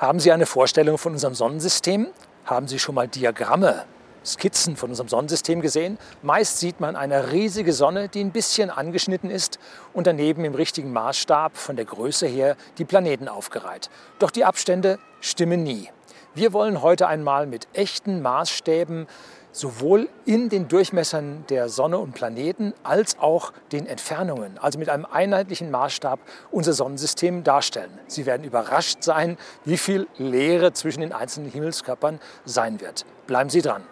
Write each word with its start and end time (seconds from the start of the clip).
Haben 0.00 0.18
Sie 0.18 0.32
eine 0.32 0.46
Vorstellung 0.46 0.96
von 0.96 1.12
unserem 1.12 1.34
Sonnensystem? 1.34 2.08
Haben 2.46 2.68
Sie 2.68 2.78
schon 2.78 2.94
mal 2.94 3.06
Diagramme, 3.06 3.84
Skizzen 4.24 4.74
von 4.74 4.88
unserem 4.88 5.10
Sonnensystem 5.10 5.60
gesehen? 5.60 5.98
Meist 6.22 6.58
sieht 6.58 6.80
man 6.80 6.96
eine 6.96 7.32
riesige 7.32 7.74
Sonne, 7.74 8.08
die 8.08 8.24
ein 8.24 8.30
bisschen 8.30 8.70
angeschnitten 8.70 9.28
ist 9.28 9.58
und 9.92 10.06
daneben 10.06 10.46
im 10.46 10.54
richtigen 10.54 10.90
Maßstab 10.94 11.54
von 11.54 11.76
der 11.76 11.84
Größe 11.84 12.26
her 12.26 12.56
die 12.78 12.86
Planeten 12.86 13.28
aufgereiht. 13.28 13.90
Doch 14.18 14.30
die 14.30 14.46
Abstände 14.46 14.98
stimmen 15.20 15.62
nie. 15.64 15.90
Wir 16.34 16.54
wollen 16.54 16.80
heute 16.80 17.06
einmal 17.06 17.46
mit 17.46 17.68
echten 17.74 18.22
Maßstäben 18.22 19.06
sowohl 19.52 20.08
in 20.24 20.48
den 20.48 20.68
Durchmessern 20.68 21.44
der 21.48 21.68
Sonne 21.68 21.98
und 21.98 22.12
Planeten 22.12 22.74
als 22.82 23.18
auch 23.18 23.52
den 23.72 23.86
Entfernungen, 23.86 24.58
also 24.58 24.78
mit 24.78 24.88
einem 24.88 25.06
einheitlichen 25.06 25.70
Maßstab 25.70 26.20
unser 26.50 26.72
Sonnensystem 26.72 27.44
darstellen. 27.44 27.90
Sie 28.06 28.26
werden 28.26 28.44
überrascht 28.44 29.02
sein, 29.02 29.36
wie 29.64 29.76
viel 29.76 30.06
Leere 30.16 30.72
zwischen 30.72 31.00
den 31.00 31.12
einzelnen 31.12 31.50
Himmelskörpern 31.50 32.20
sein 32.44 32.80
wird. 32.80 33.04
Bleiben 33.26 33.50
Sie 33.50 33.62
dran. 33.62 33.82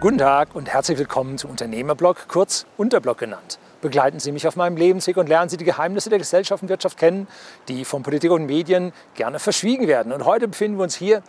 Guten 0.00 0.18
Tag 0.18 0.54
und 0.54 0.68
herzlich 0.68 0.96
willkommen 0.96 1.38
zum 1.38 1.50
Unternehmerblog, 1.50 2.28
kurz 2.28 2.66
Unterblog 2.76 3.18
genannt. 3.18 3.58
Begleiten 3.80 4.18
Sie 4.18 4.32
mich 4.32 4.46
auf 4.46 4.56
meinem 4.56 4.76
Lebensweg 4.76 5.16
und 5.16 5.28
lernen 5.28 5.48
Sie 5.48 5.56
die 5.56 5.64
Geheimnisse 5.64 6.10
der 6.10 6.18
Gesellschaft 6.18 6.62
und 6.62 6.68
Wirtschaft 6.68 6.98
kennen, 6.98 7.28
die 7.68 7.84
von 7.84 8.02
Politik 8.02 8.30
und 8.30 8.46
Medien 8.46 8.92
gerne 9.14 9.38
verschwiegen 9.38 9.86
werden. 9.86 10.12
Und 10.12 10.24
heute 10.24 10.48
befinden 10.48 10.78
wir 10.78 10.84
uns 10.84 10.96
hier 10.96 11.22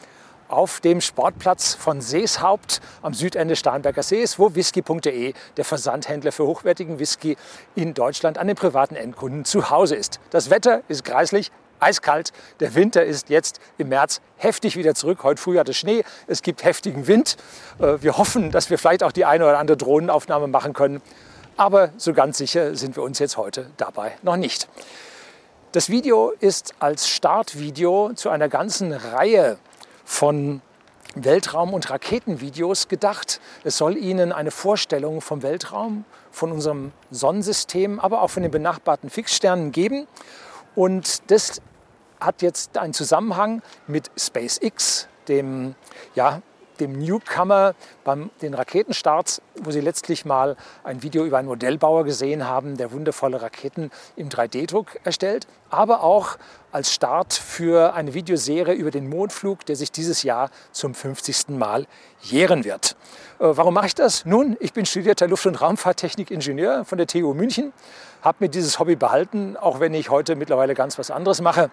auf 0.47 0.79
dem 0.81 0.99
Sportplatz 0.99 1.75
von 1.75 2.01
Seeshaupt 2.01 2.81
am 3.03 3.13
Südende 3.13 3.55
Starnberger 3.55 4.01
Sees, 4.01 4.39
wo 4.39 4.55
whisky.de, 4.55 5.33
der 5.57 5.65
Versandhändler 5.65 6.31
für 6.31 6.45
hochwertigen 6.45 6.97
Whisky 6.97 7.37
in 7.75 7.93
Deutschland, 7.93 8.39
an 8.39 8.47
den 8.47 8.55
privaten 8.55 8.95
Endkunden 8.95 9.45
zu 9.45 9.69
Hause 9.69 9.95
ist. 9.95 10.19
Das 10.31 10.49
Wetter 10.49 10.81
ist 10.87 11.05
kreislich, 11.05 11.51
eiskalt. 11.79 12.33
Der 12.59 12.75
Winter 12.75 13.05
ist 13.05 13.29
jetzt 13.29 13.59
im 13.77 13.89
März 13.89 14.21
heftig 14.37 14.75
wieder 14.75 14.95
zurück. 14.95 15.19
Heute 15.23 15.41
früh 15.41 15.59
hatte 15.59 15.73
Schnee, 15.73 16.03
es 16.27 16.41
gibt 16.41 16.63
heftigen 16.63 17.07
Wind. 17.07 17.37
Äh, 17.79 18.01
wir 18.01 18.17
hoffen, 18.17 18.51
dass 18.51 18.69
wir 18.71 18.77
vielleicht 18.79 19.03
auch 19.03 19.11
die 19.11 19.25
eine 19.25 19.45
oder 19.45 19.59
andere 19.59 19.77
Drohnenaufnahme 19.77 20.47
machen 20.47 20.73
können. 20.73 21.01
Aber 21.59 21.89
so 21.97 22.13
ganz 22.13 22.37
sicher 22.37 22.73
sind 22.77 22.95
wir 22.95 23.03
uns 23.03 23.19
jetzt 23.19 23.35
heute 23.35 23.69
dabei 23.75 24.17
noch 24.21 24.37
nicht. 24.37 24.69
Das 25.73 25.89
Video 25.89 26.31
ist 26.39 26.73
als 26.79 27.09
Startvideo 27.09 28.13
zu 28.13 28.29
einer 28.29 28.47
ganzen 28.47 28.93
Reihe 28.93 29.57
von 30.05 30.61
Weltraum- 31.15 31.73
und 31.73 31.89
Raketenvideos 31.89 32.87
gedacht. 32.87 33.41
Es 33.65 33.77
soll 33.77 33.97
Ihnen 33.97 34.31
eine 34.31 34.51
Vorstellung 34.51 35.19
vom 35.19 35.43
Weltraum, 35.43 36.05
von 36.31 36.53
unserem 36.53 36.93
Sonnensystem, 37.11 37.99
aber 37.99 38.21
auch 38.21 38.29
von 38.29 38.43
den 38.43 38.53
benachbarten 38.53 39.09
Fixsternen 39.09 39.73
geben. 39.73 40.07
Und 40.75 41.29
das 41.29 41.61
hat 42.21 42.41
jetzt 42.41 42.77
einen 42.77 42.93
Zusammenhang 42.93 43.61
mit 43.85 44.09
SpaceX, 44.17 45.09
dem, 45.27 45.75
ja, 46.15 46.41
dem 46.79 46.93
Newcomer 46.93 47.75
beim 48.03 48.29
den 48.41 48.53
Raketenstarts, 48.53 49.41
wo 49.61 49.71
sie 49.71 49.81
letztlich 49.81 50.25
mal 50.25 50.55
ein 50.83 51.03
Video 51.03 51.25
über 51.25 51.37
einen 51.37 51.47
Modellbauer 51.47 52.03
gesehen 52.03 52.47
haben, 52.47 52.77
der 52.77 52.91
wundervolle 52.91 53.41
Raketen 53.41 53.91
im 54.15 54.29
3D-Druck 54.29 54.99
erstellt, 55.03 55.47
aber 55.69 56.03
auch 56.03 56.37
als 56.71 56.93
Start 56.93 57.33
für 57.33 57.93
eine 57.93 58.13
Videoserie 58.13 58.73
über 58.73 58.91
den 58.91 59.09
Mondflug, 59.09 59.65
der 59.65 59.75
sich 59.75 59.91
dieses 59.91 60.23
Jahr 60.23 60.49
zum 60.71 60.93
50. 60.93 61.49
Mal 61.49 61.87
jähren 62.21 62.63
wird. 62.63 62.95
Äh, 63.39 63.45
warum 63.45 63.73
mache 63.73 63.87
ich 63.87 63.95
das? 63.95 64.25
Nun, 64.25 64.57
ich 64.59 64.73
bin 64.73 64.85
studierter 64.85 65.27
Luft- 65.27 65.45
und 65.45 65.59
Raumfahrttechnik-Ingenieur 65.59 66.85
von 66.85 66.97
der 66.97 67.07
TU 67.07 67.33
München, 67.33 67.73
habe 68.21 68.37
mir 68.41 68.49
dieses 68.49 68.79
Hobby 68.79 68.95
behalten, 68.95 69.57
auch 69.57 69.79
wenn 69.79 69.93
ich 69.93 70.09
heute 70.09 70.35
mittlerweile 70.35 70.75
ganz 70.75 70.99
was 70.99 71.11
anderes 71.11 71.41
mache. 71.41 71.71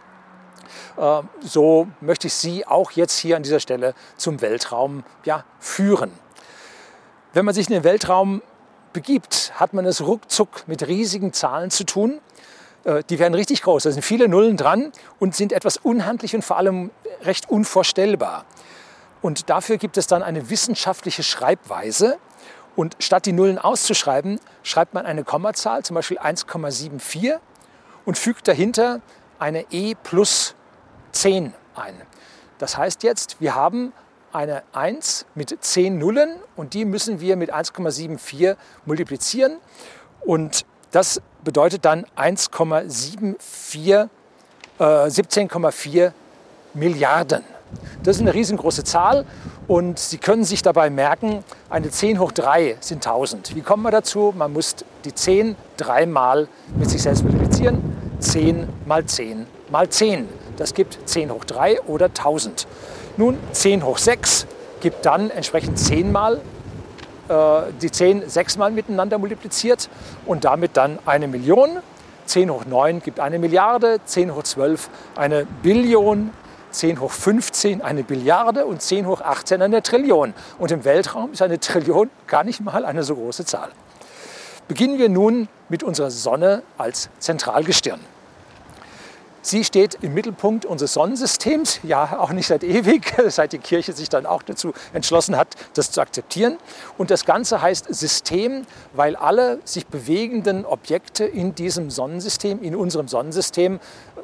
Äh, 0.96 1.22
so 1.41 1.88
möchte 2.00 2.27
ich 2.27 2.34
Sie 2.34 2.66
auch 2.66 2.92
jetzt 2.92 3.19
hier 3.19 3.36
an 3.36 3.42
dieser 3.42 3.60
Stelle 3.60 3.94
zum 4.16 4.41
Weltraum 4.41 5.04
ja, 5.25 5.44
führen. 5.59 6.10
Wenn 7.32 7.44
man 7.44 7.54
sich 7.54 7.69
in 7.69 7.75
den 7.75 7.84
Weltraum 7.84 8.42
begibt, 8.92 9.53
hat 9.56 9.75
man 9.75 9.84
es 9.84 10.00
ruckzuck 10.00 10.66
mit 10.66 10.86
riesigen 10.86 11.32
Zahlen 11.32 11.70
zu 11.70 11.84
tun. 11.84 12.20
Äh, 12.84 13.03
die 13.10 13.19
werden 13.19 13.34
richtig 13.34 13.62
groß, 13.62 13.82
da 13.82 13.91
sind 13.91 14.03
viele 14.03 14.28
Nullen 14.28 14.56
dran 14.56 14.92
und 15.19 15.34
sind 15.34 15.53
etwas 15.53 15.76
unhandlich 15.76 16.34
und 16.34 16.42
vor 16.42 16.56
allem 16.56 16.91
recht 17.22 17.50
unvorstellbar. 17.50 18.47
Und 19.22 19.50
dafür 19.50 19.76
gibt 19.76 19.97
es 19.97 20.06
dann 20.06 20.22
eine 20.22 20.50
wissenschaftliche 20.50 21.22
Schreibweise. 21.22 22.19
Und 22.76 22.97
statt 22.98 23.26
die 23.26 23.32
Nullen 23.32 23.59
auszuschreiben, 23.59 24.38
schreibt 24.62 24.94
man 24.94 25.06
eine 25.06 25.25
Kommazahl, 25.25 25.82
zum 25.82 25.94
Beispiel 25.94 26.19
1,74 26.19 27.38
und 28.04 28.19
fügt 28.19 28.48
dahinter 28.48 29.00
eine 29.38 29.65
E 29.70 29.94
plus 29.94 30.54
10 31.16 31.54
ein. 31.75 31.94
Das 32.59 32.77
heißt 32.77 33.03
jetzt, 33.03 33.41
wir 33.41 33.54
haben 33.54 33.93
eine 34.32 34.62
1 34.72 35.27
mit 35.34 35.56
10 35.59 35.99
Nullen 35.99 36.37
und 36.56 36.75
die 36.75 36.84
müssen 36.84 37.21
wir 37.21 37.37
mit 37.37 37.54
1,74 37.54 38.56
multiplizieren. 38.84 39.56
Und 40.21 40.66
das 40.91 41.22
bedeutet 41.43 41.84
dann 41.84 42.04
1,74, 42.16 44.09
äh, 44.78 44.82
17,4 45.09 46.12
Milliarden. 46.75 47.44
Das 48.03 48.16
ist 48.16 48.22
eine 48.22 48.34
riesengroße 48.34 48.84
Zahl 48.84 49.25
und 49.66 49.98
Sie 49.98 50.19
können 50.19 50.44
sich 50.44 50.62
dabei 50.62 50.91
merken, 50.91 51.43
eine 51.71 51.91
10 51.91 52.21
hoch 52.21 52.31
3 52.33 52.77
sind 52.81 53.06
1000. 53.06 53.56
Wie 53.56 53.62
kommen 53.62 53.83
wir 53.83 53.91
dazu? 53.91 54.33
Man 54.37 54.53
muss 54.53 54.77
die 55.04 55.15
10 55.15 55.56
dreimal 55.77 56.48
mit 56.77 56.91
sich 56.91 57.03
selbst 57.03 57.25
multiplizieren. 57.25 57.83
10 58.21 58.69
mal 58.87 59.04
10 59.04 59.47
mal 59.71 59.88
10. 59.88 60.28
Das 60.56 60.75
gibt 60.75 60.99
10 61.05 61.31
hoch 61.31 61.44
3 61.44 61.83
oder 61.83 62.06
1000. 62.06 62.67
Nun 63.17 63.39
10 63.53 63.84
hoch 63.84 63.99
6 63.99 64.47
gibt 64.81 65.06
dann 65.06 65.31
entsprechend 65.31 65.78
10 65.78 66.12
mal 66.12 66.41
äh, 67.28 67.72
die 67.81 67.91
10 67.91 68.28
sechsmal 68.28 68.71
miteinander 68.71 69.19
multipliziert 69.19 69.89
und 70.27 70.45
damit 70.45 70.77
dann 70.77 70.99
eine 71.06 71.28
Million. 71.28 71.78
10 72.27 72.50
hoch 72.50 72.65
9 72.65 73.03
gibt 73.03 73.21
eine 73.21 73.39
Milliarde, 73.39 74.00
10 74.05 74.34
hoch 74.34 74.43
12 74.43 74.91
eine 75.15 75.47
Billion, 75.62 76.31
10 76.71 77.00
hoch 77.00 77.12
15 77.12 77.83
eine 77.83 78.03
Billiarde 78.03 78.66
und 78.66 78.83
10 78.83 79.06
hoch 79.06 79.21
18 79.21 79.62
eine 79.62 79.83
Trillion. 79.83 80.34
Und 80.59 80.71
im 80.72 80.84
Weltraum 80.84 81.33
ist 81.33 81.43
eine 81.43 81.61
Trillion 81.61 82.11
gar 82.27 82.45
nicht 82.45 82.61
mal 82.61 82.84
eine 82.84 83.03
so 83.03 83.15
große 83.15 83.45
Zahl. 83.45 83.71
Beginnen 84.69 84.99
wir 84.99 85.09
nun 85.09 85.49
mit 85.69 85.84
unserer 85.84 86.11
Sonne 86.11 86.62
als 86.77 87.09
Zentralgestirn. 87.21 88.00
Sie 89.47 89.62
steht 89.62 89.99
im 90.01 90.12
Mittelpunkt 90.12 90.65
unseres 90.65 90.95
Sonnensystems, 90.95 91.79
ja 91.84 92.19
auch 92.19 92.33
nicht 92.33 92.49
seit 92.49 92.65
ewig, 92.65 93.15
seit 93.29 93.53
die 93.53 93.61
Kirche 93.61 93.93
sich 93.93 94.09
dann 94.09 94.27
auch 94.27 94.43
dazu 94.43 94.73
entschlossen 94.93 95.37
hat, 95.37 95.55
das 95.75 95.93
zu 95.93 96.01
akzeptieren. 96.01 96.59
Und 96.99 97.12
das 97.12 97.25
Ganze 97.25 97.62
heißt 97.62 97.95
System, 97.95 98.67
weil 98.93 99.15
alle 99.15 99.61
sich 99.65 99.87
bewegenden 99.87 100.65
Objekte 100.65 101.25
in 101.25 101.55
diesem 101.55 101.91
Sonnensystem, 101.91 102.61
in 102.61 102.75
unserem 102.75 103.07
Sonnensystem, 103.07 103.79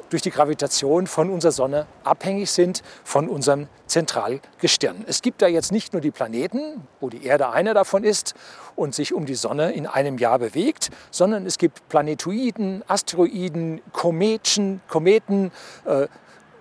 durch 0.09 0.21
die 0.21 0.31
Gravitation 0.31 1.07
von 1.07 1.29
unserer 1.29 1.51
Sonne 1.51 1.87
abhängig 2.03 2.51
sind 2.51 2.83
von 3.03 3.27
unserem 3.29 3.67
Zentralgestirn. 3.87 5.05
Es 5.07 5.21
gibt 5.21 5.41
da 5.41 5.47
jetzt 5.47 5.71
nicht 5.71 5.93
nur 5.93 6.01
die 6.01 6.11
Planeten, 6.11 6.87
wo 6.99 7.09
die 7.09 7.25
Erde 7.25 7.49
einer 7.49 7.73
davon 7.73 8.03
ist 8.03 8.33
und 8.75 8.95
sich 8.95 9.13
um 9.13 9.25
die 9.25 9.35
Sonne 9.35 9.71
in 9.71 9.87
einem 9.87 10.17
Jahr 10.17 10.39
bewegt, 10.39 10.89
sondern 11.11 11.45
es 11.45 11.57
gibt 11.57 11.87
Planetoiden, 11.89 12.83
Asteroiden, 12.87 13.81
Kometen, 13.91 14.81
Kometen 14.87 15.51
äh, 15.85 16.07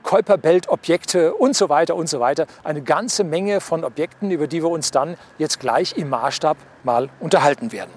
Kuiperbelt-Objekte 0.03 1.35
und 1.35 1.57
so 1.57 1.69
weiter 1.69 1.95
und 1.95 2.09
so 2.09 2.21
weiter. 2.21 2.47
Eine 2.65 2.83
ganze 2.83 3.25
Menge 3.25 3.61
von 3.61 3.85
Objekten, 3.85 4.31
über 4.31 4.47
die 4.47 4.63
wir 4.63 4.71
uns 4.71 4.91
dann 4.91 5.17
jetzt 5.39 5.61
gleich 5.61 5.97
im 5.97 6.09
Maßstab 6.09 6.57
mal 6.85 7.09
unterhalten 7.21 7.73
werden. 7.73 7.91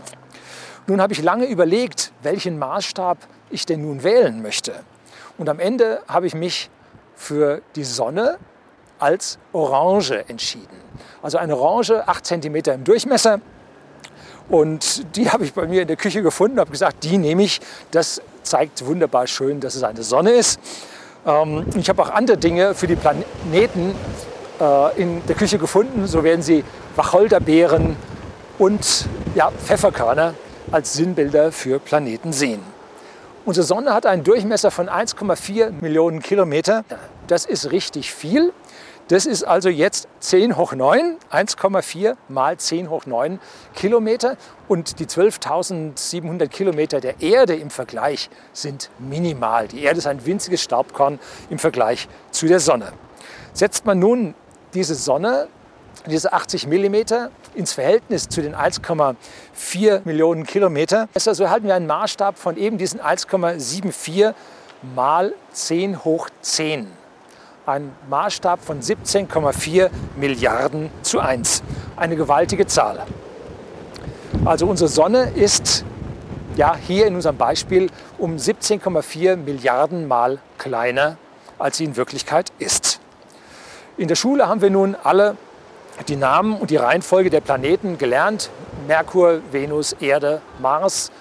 Nun 0.87 1.01
habe 1.01 1.13
ich 1.13 1.21
lange 1.21 1.45
überlegt, 1.45 2.11
welchen 2.21 2.59
Maßstab 2.59 3.17
ich 3.49 3.65
denn 3.65 3.81
nun 3.81 4.03
wählen 4.03 4.41
möchte. 4.41 4.73
Und 5.37 5.49
am 5.49 5.59
Ende 5.59 6.01
habe 6.07 6.27
ich 6.27 6.35
mich 6.35 6.69
für 7.15 7.61
die 7.75 7.83
Sonne 7.83 8.37
als 8.99 9.37
Orange 9.53 10.23
entschieden. 10.27 10.77
Also 11.21 11.37
eine 11.37 11.57
Orange, 11.57 12.07
8 12.07 12.25
cm 12.25 12.55
im 12.55 12.83
Durchmesser. 12.83 13.41
Und 14.47 15.15
die 15.15 15.29
habe 15.29 15.43
ich 15.43 15.53
bei 15.53 15.67
mir 15.67 15.81
in 15.81 15.87
der 15.87 15.97
Küche 15.97 16.21
gefunden, 16.21 16.59
habe 16.59 16.71
gesagt, 16.71 17.03
die 17.03 17.17
nehme 17.17 17.43
ich. 17.43 17.59
Das 17.91 18.21
zeigt 18.43 18.85
wunderbar 18.85 19.27
schön, 19.27 19.59
dass 19.59 19.75
es 19.75 19.83
eine 19.83 20.03
Sonne 20.03 20.31
ist. 20.31 20.59
Ähm, 21.25 21.65
ich 21.75 21.89
habe 21.89 22.01
auch 22.03 22.11
andere 22.11 22.37
Dinge 22.37 22.75
für 22.75 22.87
die 22.87 22.95
Planeten 22.95 23.95
äh, 24.61 25.01
in 25.01 25.25
der 25.25 25.35
Küche 25.35 25.57
gefunden. 25.57 26.05
So 26.07 26.23
werden 26.23 26.43
Sie 26.43 26.63
Wacholderbeeren 26.95 27.97
und 28.59 29.07
ja, 29.33 29.51
Pfefferkörner 29.51 30.35
als 30.71 30.93
Sinnbilder 30.93 31.51
für 31.51 31.79
Planeten 31.79 32.31
sehen. 32.31 32.74
Unsere 33.45 33.63
Sonne 33.63 33.93
hat 33.93 34.07
einen 34.07 34.23
Durchmesser 34.23 34.71
von 34.71 34.89
1,4 34.89 35.69
Millionen 35.79 36.19
Kilometer. 36.19 36.83
Das 37.27 37.45
ist 37.45 37.71
richtig 37.71 38.11
viel. 38.11 38.51
Das 39.09 39.27
ist 39.27 39.43
also 39.43 39.69
jetzt 39.69 40.07
10 40.19 40.57
hoch 40.57 40.73
9, 40.73 41.17
1,4 41.31 42.15
mal 42.27 42.57
10 42.57 42.89
hoch 42.89 43.05
9 43.05 43.39
Kilometer. 43.75 44.35
Und 44.67 44.97
die 44.99 45.05
12.700 45.05 46.47
Kilometer 46.47 46.99
der 46.99 47.21
Erde 47.21 47.55
im 47.55 47.69
Vergleich 47.69 48.31
sind 48.51 48.89
minimal. 48.97 49.67
Die 49.67 49.83
Erde 49.83 49.99
ist 49.99 50.07
ein 50.07 50.25
winziges 50.25 50.63
Staubkorn 50.63 51.19
im 51.51 51.59
Vergleich 51.59 52.09
zu 52.31 52.47
der 52.47 52.59
Sonne. 52.59 52.93
Setzt 53.53 53.85
man 53.85 53.99
nun 53.99 54.33
diese 54.73 54.95
Sonne, 54.95 55.49
diese 56.07 56.33
80 56.33 56.67
Millimeter, 56.67 57.31
ins 57.53 57.73
Verhältnis 57.73 58.29
zu 58.29 58.41
den 58.41 58.55
1,4 58.55 60.01
Millionen 60.05 60.45
Kilometer, 60.45 61.07
so 61.15 61.29
also 61.29 61.49
halten 61.49 61.67
wir 61.67 61.75
einen 61.75 61.87
Maßstab 61.87 62.37
von 62.37 62.57
eben 62.57 62.77
diesen 62.77 62.99
1,74 62.99 64.33
mal 64.95 65.33
10 65.51 66.03
hoch 66.03 66.29
10 66.41 66.91
ein 67.65 67.91
Maßstab 68.09 68.63
von 68.63 68.81
17,4 68.81 69.89
Milliarden 70.17 70.91
zu 71.01 71.19
1. 71.19 71.63
Eine 71.95 72.15
gewaltige 72.15 72.67
Zahl. 72.67 73.05
Also 74.43 74.67
unsere 74.67 74.89
Sonne 74.89 75.31
ist 75.35 75.83
ja 76.55 76.75
hier 76.75 77.07
in 77.07 77.15
unserem 77.15 77.37
Beispiel 77.37 77.89
um 78.17 78.35
17,4 78.35 79.35
Milliarden 79.35 80.07
Mal 80.07 80.39
kleiner, 80.57 81.17
als 81.57 81.77
sie 81.77 81.85
in 81.85 81.95
Wirklichkeit 81.95 82.51
ist. 82.59 82.99
In 83.97 84.07
der 84.07 84.15
Schule 84.15 84.47
haben 84.47 84.61
wir 84.61 84.69
nun 84.69 84.95
alle 84.95 85.37
die 86.07 86.15
Namen 86.15 86.57
und 86.57 86.69
die 86.69 86.77
Reihenfolge 86.77 87.29
der 87.29 87.41
Planeten 87.41 87.97
gelernt. 87.97 88.49
Merkur, 88.87 89.41
Venus, 89.51 89.93
Erde, 89.93 90.41
Mars, 90.59 91.11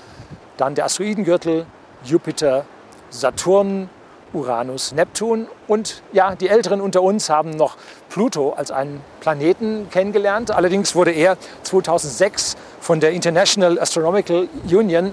dann 0.57 0.75
der 0.75 0.85
Asteroidengürtel, 0.85 1.67
Jupiter, 2.05 2.65
Saturn, 3.11 3.89
Uranus, 4.33 4.93
Neptun 4.93 5.47
und 5.69 6.03
ja, 6.13 6.35
die 6.35 6.49
Älteren 6.49 6.81
unter 6.81 7.03
uns 7.03 7.31
haben 7.31 7.51
noch 7.51 7.77
Pluto 8.11 8.53
als 8.53 8.71
einen 8.71 9.01
Planeten 9.21 9.89
kennengelernt. 9.91 10.51
Allerdings 10.51 10.95
wurde 10.95 11.13
er 11.13 11.37
2006 11.63 12.57
von 12.81 13.01
der 13.01 13.13
International 13.13 13.79
Astronomical 13.79 14.49
Union 14.65 15.13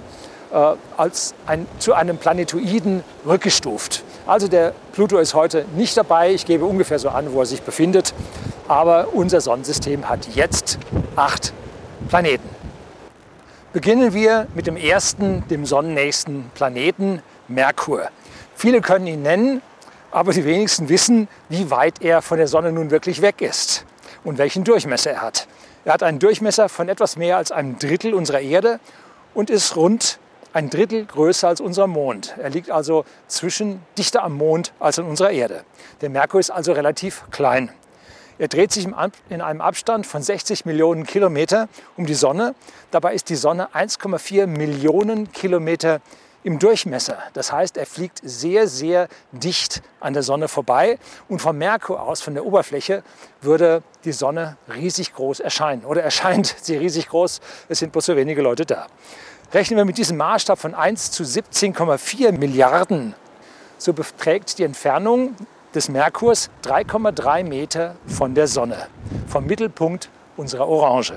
äh, 0.52 0.74
als 0.98 1.36
ein, 1.46 1.68
zu 1.80 1.94
einem 1.94 2.18
Planetoiden 2.18 3.04
rückgestuft. 3.25 4.04
Also 4.31 4.48
der 4.48 4.74
Pluto 4.94 5.18
ist 5.18 5.33
heute 5.33 5.66
nicht 5.75 5.98
dabei. 5.98 6.31
Ich 6.31 6.45
gebe 6.45 6.63
ungefähr 6.63 6.98
so 7.00 7.10
an, 7.10 7.33
wo 7.33 7.42
er 7.42 7.45
sich 7.45 7.63
befindet. 7.63 8.13
Aber 8.69 9.10
unser 9.12 9.42
Sonnensystem 9.42 10.07
hat 10.07 10.25
jetzt 10.36 10.80
acht 11.18 11.51
Planeten. 12.07 12.48
Beginnen 13.74 14.13
wir 14.13 14.48
mit 14.56 14.68
dem 14.68 14.78
ersten, 14.78 15.45
dem 15.50 15.66
sonnennächsten 15.66 16.50
Planeten 16.56 17.22
Merkur. 17.50 18.07
Viele 18.56 18.80
können 18.80 19.06
ihn 19.06 19.22
nennen, 19.22 19.62
aber 20.12 20.31
die 20.31 20.45
wenigsten 20.45 20.88
wissen, 20.88 21.27
wie 21.50 21.69
weit 21.69 22.01
er 22.01 22.22
von 22.22 22.38
der 22.38 22.48
Sonne 22.48 22.72
nun 22.72 22.89
wirklich 22.89 23.22
weg 23.22 23.42
ist 23.42 23.86
und 24.24 24.38
welchen 24.38 24.63
Durchmesser 24.63 25.12
er 25.12 25.22
hat. 25.24 25.45
Er 25.84 25.92
hat 25.92 26.04
einen 26.04 26.19
Durchmesser 26.19 26.69
von 26.69 26.88
etwas 26.88 27.18
mehr 27.18 27.36
als 27.36 27.51
einem 27.51 27.77
Drittel 27.80 28.13
unserer 28.13 28.39
Erde 28.39 28.80
und 29.34 29.50
ist 29.50 29.75
rund 29.75 30.19
ein 30.53 30.69
Drittel 30.69 31.06
größer 31.06 31.48
als 31.48 31.62
unser 31.62 31.88
Mond. 31.88 32.36
Er 32.38 32.50
liegt 32.50 32.69
also 32.71 33.06
zwischen 33.27 33.81
dichter 33.98 34.24
am 34.24 34.33
Mond 34.38 34.74
als 34.80 35.00
an 35.00 35.06
unserer 35.06 35.31
Erde. 35.31 35.63
Der 36.01 36.09
Merkur 36.09 36.39
ist 36.39 36.51
also 36.51 36.74
relativ 36.74 37.24
klein. 37.31 37.71
Er 38.38 38.48
dreht 38.48 38.71
sich 38.71 38.88
in 39.30 39.42
einem 39.42 39.62
Abstand 39.62 40.07
von 40.07 40.24
60 40.24 40.65
Millionen 40.65 41.06
Kilometer 41.06 41.69
um 41.95 42.06
die 42.06 42.15
Sonne. 42.15 42.56
Dabei 42.89 43.13
ist 43.13 43.30
die 43.30 43.36
Sonne 43.36 43.69
1,4 43.75 44.48
Millionen 44.48 45.31
Kilometer 45.31 46.01
im 46.44 46.57
Durchmesser. 46.57 47.19
Das 47.33 47.51
heißt, 47.51 47.77
er 47.77 47.86
fliegt 47.86 48.19
sehr, 48.24 48.68
sehr 48.68 49.07
dicht 49.31 49.83
an 50.00 50.13
der 50.13 50.24
Sonne 50.24 50.48
vorbei 50.48 50.98
und 51.30 51.39
vom 51.39 51.57
Merkur 51.57 52.01
aus, 52.01 52.21
von 52.21 52.33
der 52.33 52.45
Oberfläche, 52.45 53.03
würde 53.42 53.83
die 54.06 54.12
Sonne 54.12 54.57
riesig 54.74 55.13
groß 55.13 55.39
erscheinen. 55.39 55.86
Oder 55.86 56.01
erscheint 56.01 56.56
sie 56.62 56.77
riesig 56.77 57.09
groß, 57.09 57.42
es 57.69 57.80
sind 57.80 57.92
bloß 57.92 58.07
so 58.07 58.15
wenige 58.15 58.42
Leute 58.42 58.65
da. 58.65 58.88
Rechnen 59.53 59.75
wir 59.75 59.83
mit 59.83 59.98
diesem 59.98 60.15
Maßstab 60.15 60.57
von 60.57 60.74
1 60.74 61.12
zu 61.12 61.24
17,4 61.24 62.31
Milliarden, 62.31 63.15
so 63.77 63.92
beträgt 63.92 64.57
die 64.59 64.63
Entfernung 64.63 65.36
des 65.75 65.89
Merkurs 65.89 66.50
3,3 66.63 67.44
Meter 67.44 67.95
von 68.07 68.33
der 68.33 68.48
Sonne, 68.48 68.88
vom 69.27 69.45
Mittelpunkt 69.45 70.09
unserer 70.38 70.69
Orange. 70.69 71.15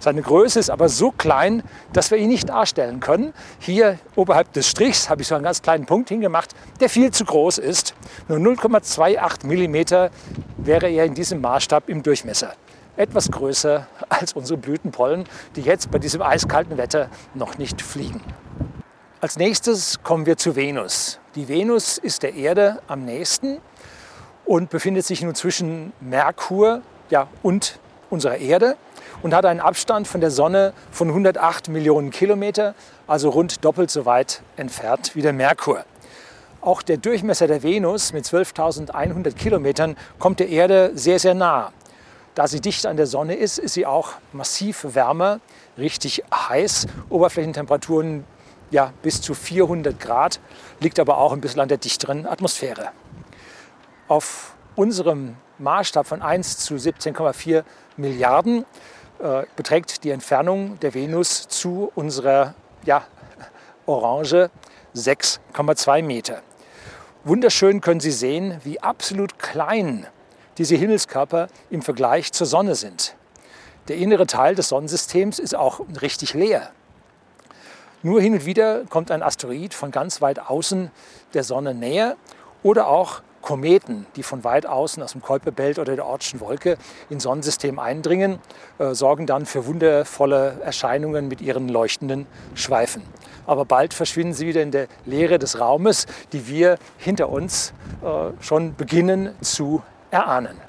Seine 0.00 0.22
Größe 0.22 0.58
ist 0.58 0.70
aber 0.70 0.88
so 0.88 1.10
klein, 1.10 1.62
dass 1.92 2.10
wir 2.10 2.16
ihn 2.16 2.28
nicht 2.28 2.48
darstellen 2.48 3.00
können. 3.00 3.34
Hier 3.58 3.98
oberhalb 4.14 4.54
des 4.54 4.68
Strichs 4.68 5.10
habe 5.10 5.20
ich 5.20 5.28
so 5.28 5.34
einen 5.34 5.44
ganz 5.44 5.60
kleinen 5.60 5.84
Punkt 5.84 6.08
hingemacht, 6.08 6.54
der 6.80 6.88
viel 6.88 7.10
zu 7.10 7.26
groß 7.26 7.58
ist. 7.58 7.94
Nur 8.26 8.38
0,28 8.38 9.44
mm 9.44 10.10
wäre 10.56 10.88
er 10.88 11.04
in 11.04 11.12
diesem 11.12 11.42
Maßstab 11.42 11.90
im 11.90 12.02
Durchmesser. 12.02 12.54
Etwas 12.96 13.30
größer 13.30 13.86
als 14.08 14.32
unsere 14.32 14.58
Blütenpollen, 14.58 15.24
die 15.54 15.60
jetzt 15.60 15.90
bei 15.90 15.98
diesem 15.98 16.22
eiskalten 16.22 16.78
Wetter 16.78 17.08
noch 17.34 17.58
nicht 17.58 17.82
fliegen. 17.82 18.22
Als 19.20 19.36
nächstes 19.36 20.02
kommen 20.02 20.26
wir 20.26 20.36
zu 20.36 20.56
Venus. 20.56 21.18
Die 21.34 21.48
Venus 21.48 21.98
ist 21.98 22.22
der 22.22 22.34
Erde 22.34 22.80
am 22.86 23.04
nächsten 23.04 23.58
und 24.44 24.70
befindet 24.70 25.04
sich 25.04 25.22
nun 25.22 25.34
zwischen 25.34 25.92
Merkur 26.00 26.82
ja, 27.10 27.28
und 27.42 27.78
unserer 28.08 28.36
Erde 28.36 28.76
und 29.22 29.34
hat 29.34 29.44
einen 29.44 29.60
Abstand 29.60 30.06
von 30.06 30.20
der 30.20 30.30
Sonne 30.30 30.72
von 30.90 31.08
108 31.08 31.68
Millionen 31.68 32.10
Kilometer, 32.10 32.74
also 33.06 33.30
rund 33.30 33.64
doppelt 33.64 33.90
so 33.90 34.06
weit 34.06 34.42
entfernt 34.56 35.12
wie 35.14 35.22
der 35.22 35.32
Merkur. 35.32 35.84
Auch 36.60 36.82
der 36.82 36.96
Durchmesser 36.96 37.46
der 37.46 37.62
Venus 37.62 38.12
mit 38.12 38.24
12.100 38.24 39.34
Kilometern 39.34 39.96
kommt 40.18 40.40
der 40.40 40.48
Erde 40.48 40.92
sehr, 40.94 41.18
sehr 41.18 41.34
nah. 41.34 41.72
Da 42.36 42.46
sie 42.46 42.60
dicht 42.60 42.84
an 42.84 42.98
der 42.98 43.06
Sonne 43.06 43.34
ist, 43.34 43.56
ist 43.56 43.72
sie 43.72 43.86
auch 43.86 44.12
massiv 44.32 44.84
wärmer, 44.90 45.40
richtig 45.78 46.22
heiß. 46.30 46.86
Oberflächentemperaturen 47.08 48.26
ja, 48.70 48.92
bis 49.00 49.22
zu 49.22 49.32
400 49.32 49.98
Grad, 49.98 50.38
liegt 50.80 51.00
aber 51.00 51.16
auch 51.16 51.32
ein 51.32 51.40
bisschen 51.40 51.60
an 51.60 51.68
der 51.68 51.78
dichteren 51.78 52.26
Atmosphäre. 52.26 52.90
Auf 54.06 54.54
unserem 54.74 55.36
Maßstab 55.56 56.06
von 56.06 56.20
1 56.20 56.58
zu 56.58 56.74
17,4 56.74 57.64
Milliarden 57.96 58.66
äh, 59.18 59.44
beträgt 59.56 60.04
die 60.04 60.10
Entfernung 60.10 60.78
der 60.80 60.92
Venus 60.92 61.48
zu 61.48 61.90
unserer 61.94 62.54
ja, 62.84 63.02
Orange 63.86 64.50
6,2 64.94 66.02
Meter. 66.02 66.42
Wunderschön 67.24 67.80
können 67.80 68.00
Sie 68.00 68.10
sehen, 68.10 68.60
wie 68.62 68.78
absolut 68.82 69.38
klein 69.38 70.06
diese 70.58 70.76
Himmelskörper 70.76 71.48
im 71.70 71.82
Vergleich 71.82 72.32
zur 72.32 72.46
Sonne 72.46 72.74
sind. 72.74 73.14
Der 73.88 73.96
innere 73.96 74.26
Teil 74.26 74.54
des 74.54 74.68
Sonnensystems 74.68 75.38
ist 75.38 75.54
auch 75.54 75.80
richtig 76.00 76.34
leer. 76.34 76.70
Nur 78.02 78.20
hin 78.20 78.34
und 78.34 78.46
wieder 78.46 78.84
kommt 78.84 79.10
ein 79.10 79.22
Asteroid 79.22 79.74
von 79.74 79.90
ganz 79.90 80.20
weit 80.20 80.38
außen 80.38 80.90
der 81.34 81.44
Sonne 81.44 81.74
näher 81.74 82.16
oder 82.62 82.88
auch 82.88 83.22
Kometen, 83.42 84.06
die 84.16 84.24
von 84.24 84.42
weit 84.42 84.66
außen 84.66 85.00
aus 85.04 85.12
dem 85.12 85.22
Kuiperbelt 85.22 85.78
oder 85.78 85.94
der 85.94 86.04
Ortschen 86.04 86.40
Wolke 86.40 86.78
ins 87.10 87.22
Sonnensystem 87.22 87.78
eindringen, 87.78 88.40
äh, 88.78 88.92
sorgen 88.92 89.24
dann 89.26 89.46
für 89.46 89.66
wundervolle 89.66 90.58
Erscheinungen 90.64 91.28
mit 91.28 91.40
ihren 91.40 91.68
leuchtenden 91.68 92.26
Schweifen. 92.54 93.02
Aber 93.46 93.64
bald 93.64 93.94
verschwinden 93.94 94.34
sie 94.34 94.48
wieder 94.48 94.62
in 94.62 94.72
der 94.72 94.88
Leere 95.04 95.38
des 95.38 95.60
Raumes, 95.60 96.06
die 96.32 96.48
wir 96.48 96.76
hinter 96.98 97.28
uns 97.28 97.72
äh, 98.02 98.42
schon 98.42 98.74
beginnen 98.74 99.32
zu 99.42 99.80
erahnen. 100.10 100.60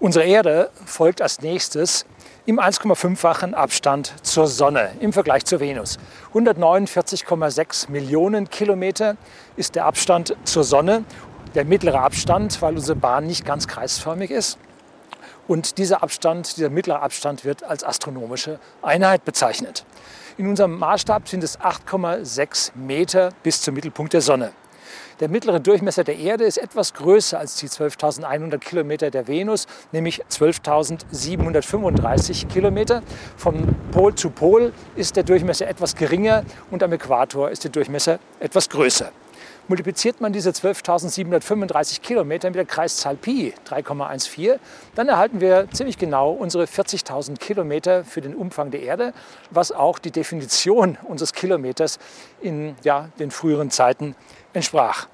Unsere 0.00 0.24
Erde 0.26 0.70
folgt 0.84 1.22
als 1.22 1.40
nächstes 1.40 2.04
im 2.46 2.60
1,5-fachen 2.60 3.54
Abstand 3.54 4.12
zur 4.22 4.46
Sonne 4.46 4.90
im 5.00 5.12
Vergleich 5.12 5.46
zur 5.46 5.60
Venus. 5.60 5.98
149,6 6.34 7.90
Millionen 7.90 8.50
Kilometer 8.50 9.16
ist 9.56 9.76
der 9.76 9.86
Abstand 9.86 10.36
zur 10.44 10.64
Sonne 10.64 11.04
der 11.54 11.64
mittlere 11.64 12.00
Abstand, 12.00 12.60
weil 12.60 12.74
unsere 12.74 12.96
Bahn 12.96 13.26
nicht 13.26 13.46
ganz 13.46 13.66
kreisförmig 13.66 14.30
ist. 14.30 14.58
Und 15.46 15.78
dieser 15.78 16.02
Abstand, 16.02 16.56
dieser 16.56 16.70
mittlere 16.70 17.00
Abstand 17.00 17.44
wird 17.44 17.62
als 17.62 17.84
astronomische 17.84 18.58
Einheit 18.82 19.24
bezeichnet. 19.24 19.84
In 20.36 20.48
unserem 20.48 20.78
Maßstab 20.78 21.28
sind 21.28 21.44
es 21.44 21.60
8,6 21.60 22.72
Meter 22.74 23.30
bis 23.42 23.62
zum 23.62 23.74
Mittelpunkt 23.74 24.12
der 24.12 24.20
Sonne. 24.20 24.52
Der 25.20 25.28
mittlere 25.28 25.60
Durchmesser 25.60 26.02
der 26.02 26.18
Erde 26.18 26.42
ist 26.44 26.58
etwas 26.58 26.92
größer 26.94 27.38
als 27.38 27.54
die 27.56 27.68
12.100 27.68 28.58
Kilometer 28.58 29.10
der 29.10 29.28
Venus, 29.28 29.68
nämlich 29.92 30.24
12.735 30.24 32.48
Kilometer. 32.48 33.04
Vom 33.36 33.76
Pol 33.92 34.16
zu 34.16 34.30
Pol 34.30 34.72
ist 34.96 35.14
der 35.16 35.22
Durchmesser 35.22 35.68
etwas 35.68 35.94
geringer 35.94 36.42
und 36.70 36.82
am 36.82 36.92
Äquator 36.92 37.50
ist 37.50 37.62
der 37.62 37.70
Durchmesser 37.70 38.18
etwas 38.40 38.68
größer. 38.68 39.12
Multipliziert 39.66 40.20
man 40.20 40.32
diese 40.32 40.50
12.735 40.50 42.02
Kilometer 42.02 42.48
mit 42.48 42.56
der 42.56 42.66
Kreiszahl 42.66 43.16
Pi 43.16 43.54
3,14, 43.66 44.58
dann 44.94 45.08
erhalten 45.08 45.40
wir 45.40 45.68
ziemlich 45.72 45.96
genau 45.96 46.32
unsere 46.32 46.64
40.000 46.64 47.38
Kilometer 47.38 48.04
für 48.04 48.20
den 48.20 48.34
Umfang 48.34 48.70
der 48.70 48.82
Erde, 48.82 49.14
was 49.50 49.72
auch 49.72 49.98
die 49.98 50.10
Definition 50.10 50.98
unseres 51.04 51.32
Kilometers 51.32 51.98
in 52.42 52.76
ja, 52.82 53.08
den 53.18 53.30
früheren 53.30 53.70
Zeiten 53.70 54.14
entsprach. 54.52 55.08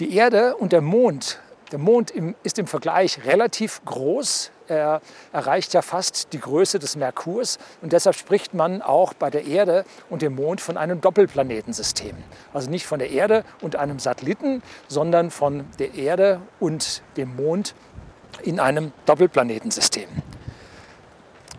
Die 0.00 0.14
Erde 0.14 0.56
und 0.56 0.72
der 0.72 0.80
Mond 0.80 1.40
Der 1.70 1.78
Mond 1.78 2.14
ist 2.42 2.58
im 2.58 2.66
Vergleich 2.66 3.26
relativ 3.26 3.84
groß. 3.84 4.50
Er 4.68 5.00
erreicht 5.32 5.72
ja 5.72 5.82
fast 5.82 6.32
die 6.32 6.40
Größe 6.40 6.78
des 6.78 6.96
Merkurs 6.96 7.58
und 7.80 7.92
deshalb 7.92 8.16
spricht 8.16 8.52
man 8.54 8.82
auch 8.82 9.14
bei 9.14 9.30
der 9.30 9.46
Erde 9.46 9.84
und 10.10 10.22
dem 10.22 10.34
Mond 10.34 10.60
von 10.60 10.76
einem 10.76 11.00
Doppelplanetensystem. 11.00 12.14
Also 12.52 12.70
nicht 12.70 12.86
von 12.86 12.98
der 12.98 13.10
Erde 13.10 13.44
und 13.62 13.76
einem 13.76 13.98
Satelliten, 13.98 14.62
sondern 14.86 15.30
von 15.30 15.64
der 15.78 15.94
Erde 15.94 16.40
und 16.60 17.02
dem 17.16 17.34
Mond 17.36 17.74
in 18.42 18.60
einem 18.60 18.92
Doppelplanetensystem. 19.06 20.08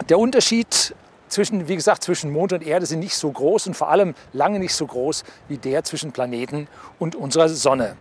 Der 0.08 0.20
Unterschied 0.20 0.96
zwischen, 1.28 1.68
wie 1.68 1.76
gesagt, 1.76 2.04
zwischen 2.04 2.32
Mond 2.32 2.54
und 2.54 2.66
Erde 2.66 2.86
sind 2.86 3.00
nicht 3.00 3.16
so 3.16 3.32
groß 3.32 3.68
und 3.68 3.74
vor 3.74 3.90
allem 3.90 4.14
lange 4.34 4.60
nicht 4.60 4.74
so 4.74 4.86
groß 4.86 5.24
wie 5.48 5.58
der 5.58 5.84
zwischen 5.84 6.12
Planeten 6.12 6.68
und 7.00 7.16
unserer 7.16 7.50
Sonne 7.50 7.98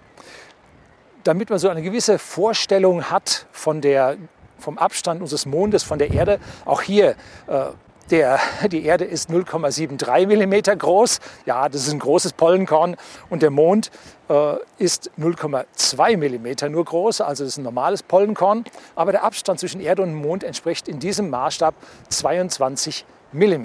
damit 1.28 1.50
man 1.50 1.58
so 1.58 1.68
eine 1.68 1.82
gewisse 1.82 2.18
Vorstellung 2.18 3.10
hat 3.10 3.46
von 3.52 3.82
der, 3.82 4.16
vom 4.58 4.78
Abstand 4.78 5.20
unseres 5.20 5.46
Mondes 5.46 5.82
von 5.82 5.98
der 5.98 6.10
Erde, 6.10 6.38
auch 6.64 6.82
hier 6.82 7.16
äh, 7.46 7.66
der, 8.10 8.38
die 8.70 8.84
Erde 8.84 9.04
ist 9.04 9.30
0,73 9.30 10.26
mm 10.26 10.78
groß. 10.78 11.20
Ja, 11.46 11.68
das 11.68 11.86
ist 11.86 11.92
ein 11.92 11.98
großes 11.98 12.32
Pollenkorn. 12.32 12.96
Und 13.30 13.42
der 13.42 13.50
Mond 13.50 13.90
äh, 14.28 14.54
ist 14.78 15.10
0,2 15.18 16.16
mm 16.16 16.72
nur 16.72 16.84
groß. 16.84 17.20
Also 17.20 17.44
das 17.44 17.54
ist 17.54 17.58
ein 17.58 17.64
normales 17.64 18.02
Pollenkorn. 18.02 18.64
Aber 18.94 19.12
der 19.12 19.24
Abstand 19.24 19.60
zwischen 19.60 19.80
Erde 19.80 20.02
und 20.02 20.14
Mond 20.14 20.44
entspricht 20.44 20.88
in 20.88 20.98
diesem 20.98 21.30
Maßstab 21.30 21.74
22 22.08 23.04
mm. 23.32 23.64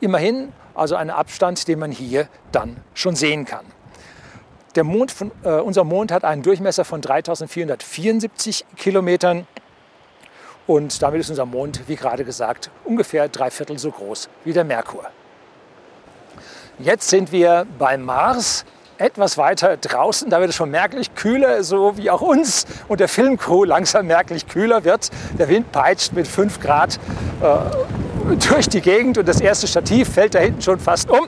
Immerhin 0.00 0.52
also 0.74 0.96
ein 0.96 1.10
Abstand, 1.10 1.68
den 1.68 1.78
man 1.78 1.90
hier 1.90 2.28
dann 2.52 2.78
schon 2.94 3.16
sehen 3.16 3.44
kann. 3.44 3.66
Der 4.76 4.84
Mond 4.84 5.10
von, 5.10 5.32
äh, 5.42 5.54
unser 5.54 5.82
Mond 5.82 6.12
hat 6.12 6.24
einen 6.24 6.42
Durchmesser 6.42 6.84
von 6.84 7.00
3474 7.00 8.64
Kilometern 8.76 9.46
und 10.70 11.02
damit 11.02 11.18
ist 11.20 11.30
unser 11.30 11.46
Mond, 11.46 11.80
wie 11.88 11.96
gerade 11.96 12.24
gesagt, 12.24 12.70
ungefähr 12.84 13.28
drei 13.28 13.50
Viertel 13.50 13.76
so 13.76 13.90
groß 13.90 14.28
wie 14.44 14.52
der 14.52 14.62
Merkur. 14.62 15.02
Jetzt 16.78 17.08
sind 17.08 17.32
wir 17.32 17.66
beim 17.76 18.04
Mars, 18.04 18.64
etwas 18.96 19.36
weiter 19.36 19.76
draußen. 19.76 20.30
Da 20.30 20.38
wird 20.38 20.50
es 20.50 20.54
schon 20.54 20.70
merklich 20.70 21.12
kühler, 21.16 21.64
so 21.64 21.96
wie 21.96 22.08
auch 22.08 22.20
uns 22.20 22.66
und 22.86 23.00
der 23.00 23.08
Filmcrew 23.08 23.64
langsam 23.64 24.06
merklich 24.06 24.46
kühler 24.46 24.84
wird. 24.84 25.10
Der 25.36 25.48
Wind 25.48 25.72
peitscht 25.72 26.12
mit 26.12 26.28
5 26.28 26.60
Grad 26.60 27.00
äh, 27.42 28.36
durch 28.48 28.68
die 28.68 28.80
Gegend 28.80 29.18
und 29.18 29.26
das 29.26 29.40
erste 29.40 29.66
Stativ 29.66 30.08
fällt 30.08 30.36
da 30.36 30.38
hinten 30.38 30.62
schon 30.62 30.78
fast 30.78 31.10
um. 31.10 31.26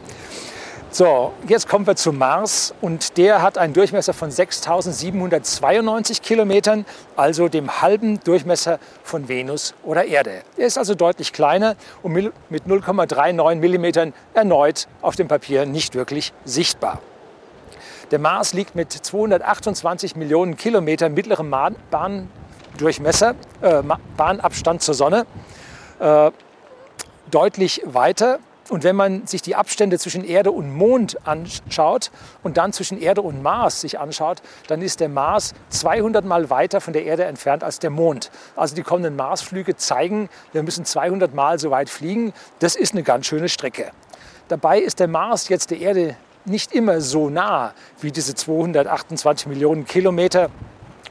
So, 0.94 1.32
jetzt 1.48 1.70
kommen 1.70 1.86
wir 1.86 1.96
zum 1.96 2.18
Mars 2.18 2.74
und 2.82 3.16
der 3.16 3.40
hat 3.40 3.56
einen 3.56 3.72
Durchmesser 3.72 4.12
von 4.12 4.30
6792 4.30 6.20
Kilometern, 6.20 6.84
also 7.16 7.48
dem 7.48 7.80
halben 7.80 8.20
Durchmesser 8.20 8.78
von 9.02 9.26
Venus 9.26 9.72
oder 9.84 10.04
Erde. 10.04 10.42
Er 10.58 10.66
ist 10.66 10.76
also 10.76 10.94
deutlich 10.94 11.32
kleiner 11.32 11.76
und 12.02 12.12
mit 12.12 12.66
0,39 12.66 13.54
Millimetern 13.54 14.12
erneut 14.34 14.86
auf 15.00 15.16
dem 15.16 15.28
Papier 15.28 15.64
nicht 15.64 15.94
wirklich 15.94 16.34
sichtbar. 16.44 17.00
Der 18.10 18.18
Mars 18.18 18.52
liegt 18.52 18.74
mit 18.74 18.92
228 18.92 20.14
Millionen 20.14 20.58
Kilometern 20.58 21.14
mittlerem 21.14 21.54
Bahndurchmesser, 21.90 23.34
äh, 23.62 23.82
Bahnabstand 24.18 24.82
zur 24.82 24.92
Sonne, 24.94 25.24
äh, 26.00 26.30
deutlich 27.30 27.80
weiter 27.86 28.40
und 28.68 28.84
wenn 28.84 28.96
man 28.96 29.26
sich 29.26 29.42
die 29.42 29.56
Abstände 29.56 29.98
zwischen 29.98 30.24
Erde 30.24 30.50
und 30.50 30.72
Mond 30.72 31.18
anschaut 31.26 32.10
und 32.42 32.56
dann 32.56 32.72
zwischen 32.72 33.00
Erde 33.00 33.20
und 33.22 33.42
Mars 33.42 33.80
sich 33.80 33.98
anschaut, 33.98 34.40
dann 34.68 34.82
ist 34.82 35.00
der 35.00 35.08
Mars 35.08 35.54
200 35.70 36.24
Mal 36.24 36.48
weiter 36.48 36.80
von 36.80 36.92
der 36.92 37.04
Erde 37.04 37.24
entfernt 37.24 37.64
als 37.64 37.80
der 37.80 37.90
Mond. 37.90 38.30
Also 38.56 38.74
die 38.74 38.82
kommenden 38.82 39.16
Marsflüge 39.16 39.76
zeigen, 39.76 40.28
wir 40.52 40.62
müssen 40.62 40.84
200 40.84 41.34
Mal 41.34 41.58
so 41.58 41.70
weit 41.70 41.90
fliegen. 41.90 42.32
Das 42.60 42.76
ist 42.76 42.92
eine 42.92 43.02
ganz 43.02 43.26
schöne 43.26 43.48
Strecke. 43.48 43.90
Dabei 44.48 44.78
ist 44.78 45.00
der 45.00 45.08
Mars 45.08 45.48
jetzt 45.48 45.70
der 45.70 45.80
Erde 45.80 46.16
nicht 46.44 46.72
immer 46.72 47.00
so 47.00 47.30
nah 47.30 47.72
wie 48.00 48.10
diese 48.10 48.34
228 48.34 49.46
Millionen 49.46 49.86
Kilometer 49.86 50.50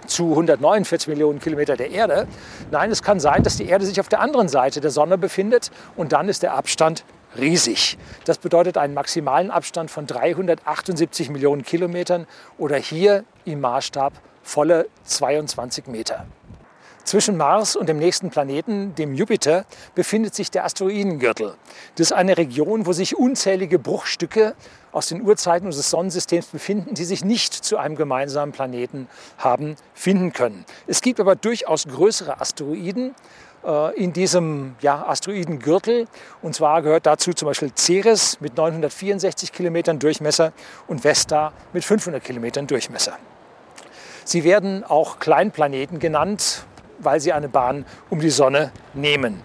zu 0.07 0.31
149 0.31 1.07
Millionen 1.07 1.39
Kilometer 1.39 1.77
der 1.77 1.91
Erde. 1.91 2.27
Nein, 2.69 2.91
es 2.91 3.01
kann 3.01 3.19
sein, 3.19 3.43
dass 3.43 3.57
die 3.57 3.67
Erde 3.67 3.85
sich 3.85 3.99
auf 3.99 4.09
der 4.09 4.19
anderen 4.19 4.49
Seite 4.49 4.81
der 4.81 4.91
Sonne 4.91 5.17
befindet 5.17 5.71
und 5.95 6.11
dann 6.11 6.27
ist 6.27 6.43
der 6.43 6.53
Abstand 6.53 7.03
riesig. 7.37 7.97
Das 8.25 8.37
bedeutet 8.37 8.77
einen 8.77 8.93
maximalen 8.93 9.51
Abstand 9.51 9.91
von 9.91 10.07
378 10.07 11.29
Millionen 11.29 11.63
Kilometern 11.63 12.27
oder 12.57 12.77
hier 12.77 13.23
im 13.45 13.61
Maßstab 13.61 14.13
volle 14.43 14.87
22 15.03 15.87
Meter. 15.87 16.25
Zwischen 17.03 17.35
Mars 17.35 17.75
und 17.75 17.89
dem 17.89 17.97
nächsten 17.97 18.29
Planeten, 18.29 18.93
dem 18.95 19.15
Jupiter, 19.15 19.65
befindet 19.95 20.35
sich 20.35 20.51
der 20.51 20.65
Asteroidengürtel. 20.65 21.55
Das 21.95 22.07
ist 22.07 22.13
eine 22.13 22.37
Region, 22.37 22.85
wo 22.85 22.93
sich 22.93 23.17
unzählige 23.17 23.79
Bruchstücke 23.79 24.55
aus 24.91 25.07
den 25.07 25.21
Urzeiten 25.21 25.65
unseres 25.65 25.89
Sonnensystems 25.89 26.47
befinden, 26.47 26.93
die 26.93 27.03
sich 27.03 27.25
nicht 27.25 27.53
zu 27.53 27.77
einem 27.77 27.95
gemeinsamen 27.95 28.51
Planeten 28.51 29.07
haben 29.37 29.75
finden 29.93 30.31
können. 30.31 30.63
Es 30.85 31.01
gibt 31.01 31.19
aber 31.19 31.35
durchaus 31.35 31.87
größere 31.87 32.39
Asteroiden, 32.39 33.15
in 33.95 34.13
diesem 34.13 34.75
ja, 34.81 35.05
Asteroidengürtel. 35.07 36.07
Und 36.41 36.55
zwar 36.55 36.81
gehört 36.81 37.05
dazu 37.05 37.33
zum 37.33 37.47
Beispiel 37.47 37.71
Ceres 37.75 38.39
mit 38.41 38.57
964 38.57 39.51
Kilometern 39.51 39.99
Durchmesser 39.99 40.51
und 40.87 41.03
Vesta 41.03 41.53
mit 41.73 41.85
500 41.85 42.23
Kilometern 42.23 42.67
Durchmesser. 42.67 43.17
Sie 44.23 44.43
werden 44.43 44.83
auch 44.83 45.19
Kleinplaneten 45.19 45.99
genannt, 45.99 46.65
weil 46.99 47.19
sie 47.19 47.33
eine 47.33 47.49
Bahn 47.49 47.85
um 48.09 48.19
die 48.19 48.29
Sonne 48.29 48.71
nehmen. 48.93 49.41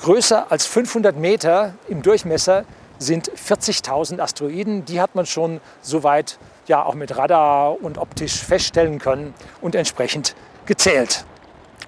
Größer 0.00 0.50
als 0.50 0.66
500 0.66 1.16
Meter 1.16 1.74
im 1.88 2.02
Durchmesser 2.02 2.64
sind 2.98 3.30
40.000 3.30 4.20
Asteroiden. 4.20 4.84
Die 4.84 5.00
hat 5.00 5.14
man 5.14 5.26
schon 5.26 5.60
soweit 5.80 6.38
ja 6.66 6.82
auch 6.84 6.94
mit 6.94 7.16
Radar 7.16 7.80
und 7.82 7.98
optisch 7.98 8.42
feststellen 8.42 8.98
können 8.98 9.34
und 9.60 9.74
entsprechend 9.74 10.34
gezählt. 10.66 11.24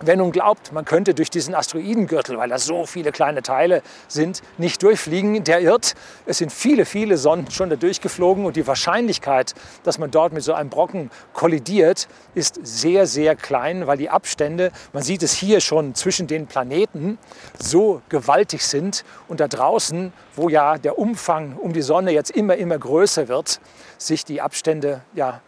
Wer 0.02 0.16
nun 0.16 0.32
glaubt, 0.32 0.72
man 0.72 0.84
könnte 0.84 1.14
durch 1.14 1.30
diesen 1.30 1.54
Asteroidengürtel, 1.54 2.36
weil 2.36 2.48
da 2.48 2.58
so 2.58 2.84
viele 2.84 3.12
kleine 3.12 3.42
Teile 3.42 3.82
sind, 4.08 4.42
nicht 4.58 4.82
durchfliegen, 4.82 5.44
der 5.44 5.60
irrt. 5.60 5.94
Es 6.26 6.38
sind 6.38 6.52
viele, 6.52 6.84
viele 6.84 7.16
Sonnen 7.16 7.50
schon 7.50 7.70
da 7.70 7.76
durchgeflogen 7.76 8.44
und 8.44 8.56
die 8.56 8.66
Wahrscheinlichkeit, 8.66 9.54
dass 9.84 9.98
man 9.98 10.10
dort 10.10 10.32
mit 10.32 10.42
so 10.42 10.52
einem 10.52 10.70
Brocken 10.70 11.10
kollidiert, 11.32 12.08
ist 12.34 12.58
sehr, 12.64 13.06
sehr 13.06 13.36
klein, 13.36 13.86
weil 13.86 13.96
die 13.96 14.10
Abstände, 14.10 14.72
man 14.92 15.02
sieht 15.02 15.22
es 15.22 15.32
hier 15.32 15.60
schon 15.60 15.94
zwischen 15.94 16.26
den 16.26 16.46
Planeten, 16.46 17.18
so 17.58 18.02
gewaltig 18.08 18.64
sind 18.64 19.04
und 19.28 19.40
da 19.40 19.48
draußen, 19.48 20.12
wo 20.34 20.48
ja 20.48 20.76
der 20.76 20.98
Umfang 20.98 21.56
um 21.56 21.72
die 21.72 21.82
Sonne 21.82 22.10
jetzt 22.10 22.30
immer, 22.30 22.56
immer 22.56 22.78
größer 22.78 23.28
wird, 23.28 23.60
sich 23.98 24.24
die 24.24 24.40
Abstände 24.40 25.02
ja 25.14 25.40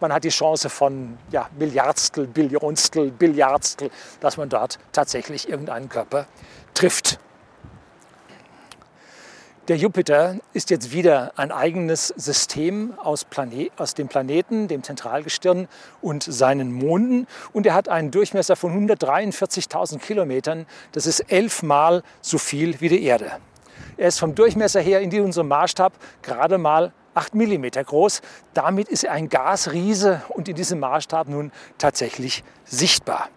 man 0.00 0.12
hat 0.12 0.24
die 0.24 0.28
Chance 0.28 0.68
von 0.68 1.18
ja, 1.30 1.48
Milliardstel, 1.58 2.26
Billionstel, 2.26 3.10
Billiardstel, 3.10 3.90
dass 4.20 4.36
man 4.36 4.48
dort 4.48 4.78
tatsächlich 4.92 5.48
irgendeinen 5.48 5.88
Körper 5.88 6.26
trifft. 6.74 7.18
Der 9.68 9.76
Jupiter 9.76 10.36
ist 10.54 10.70
jetzt 10.70 10.92
wieder 10.92 11.32
ein 11.36 11.52
eigenes 11.52 12.08
System 12.16 12.98
aus, 12.98 13.26
Planet, 13.26 13.70
aus 13.76 13.92
dem 13.92 14.08
Planeten, 14.08 14.66
dem 14.66 14.82
Zentralgestirn 14.82 15.68
und 16.00 16.22
seinen 16.22 16.72
Monden. 16.72 17.26
Und 17.52 17.66
er 17.66 17.74
hat 17.74 17.90
einen 17.90 18.10
Durchmesser 18.10 18.56
von 18.56 18.88
143.000 18.88 19.98
Kilometern. 19.98 20.64
Das 20.92 21.04
ist 21.04 21.20
elfmal 21.30 22.02
so 22.22 22.38
viel 22.38 22.80
wie 22.80 22.88
die 22.88 23.04
Erde. 23.04 23.32
Er 23.98 24.08
ist 24.08 24.20
vom 24.20 24.34
Durchmesser 24.34 24.80
her 24.80 25.00
in 25.00 25.20
unserem 25.20 25.48
Maßstab 25.48 25.92
gerade 26.22 26.56
mal 26.56 26.94
8 27.18 27.34
mm 27.34 27.66
groß. 27.84 28.22
Damit 28.54 28.88
ist 28.88 29.04
ein 29.06 29.28
Gasriese 29.28 30.22
und 30.28 30.48
in 30.48 30.54
diesem 30.54 30.78
Maßstab 30.78 31.28
nun 31.28 31.50
tatsächlich 31.76 32.44
sichtbar. 32.64 33.28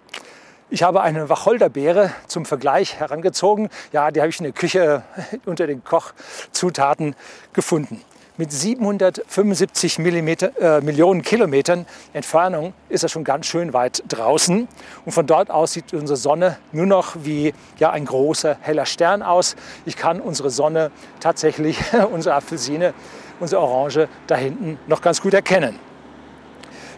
Ich 0.69 0.83
habe 0.83 1.01
eine 1.01 1.29
Wacholderbeere 1.29 2.11
zum 2.27 2.45
Vergleich 2.45 2.99
herangezogen. 2.99 3.69
Ja, 3.91 4.11
die 4.11 4.21
habe 4.21 4.29
ich 4.29 4.39
in 4.39 4.43
der 4.43 4.53
Küche 4.53 5.03
unter 5.45 5.65
den 5.65 5.83
Kochzutaten 5.83 7.15
gefunden. 7.53 8.01
Mit 8.37 8.53
775 8.53 9.99
Millimeter, 9.99 10.77
äh, 10.77 10.81
Millionen 10.81 11.23
Kilometern 11.23 11.85
Entfernung 12.13 12.73
ist 12.87 13.03
er 13.03 13.09
schon 13.09 13.23
ganz 13.23 13.47
schön 13.47 13.73
weit 13.73 14.03
draußen. 14.07 14.67
Und 15.05 15.11
von 15.11 15.27
dort 15.27 15.51
aus 15.51 15.73
sieht 15.73 15.93
unsere 15.93 16.17
Sonne 16.17 16.57
nur 16.71 16.85
noch 16.85 17.15
wie 17.23 17.53
ja, 17.77 17.89
ein 17.89 18.05
großer 18.05 18.57
heller 18.61 18.85
Stern 18.85 19.21
aus. 19.21 19.55
Ich 19.85 19.97
kann 19.97 20.21
unsere 20.21 20.49
Sonne 20.51 20.91
tatsächlich, 21.19 21.77
unsere 22.11 22.35
Apfelsine, 22.35 22.93
unsere 23.41 23.61
Orange 23.61 24.07
da 24.27 24.35
hinten 24.35 24.79
noch 24.87 25.01
ganz 25.01 25.21
gut 25.21 25.33
erkennen. 25.33 25.77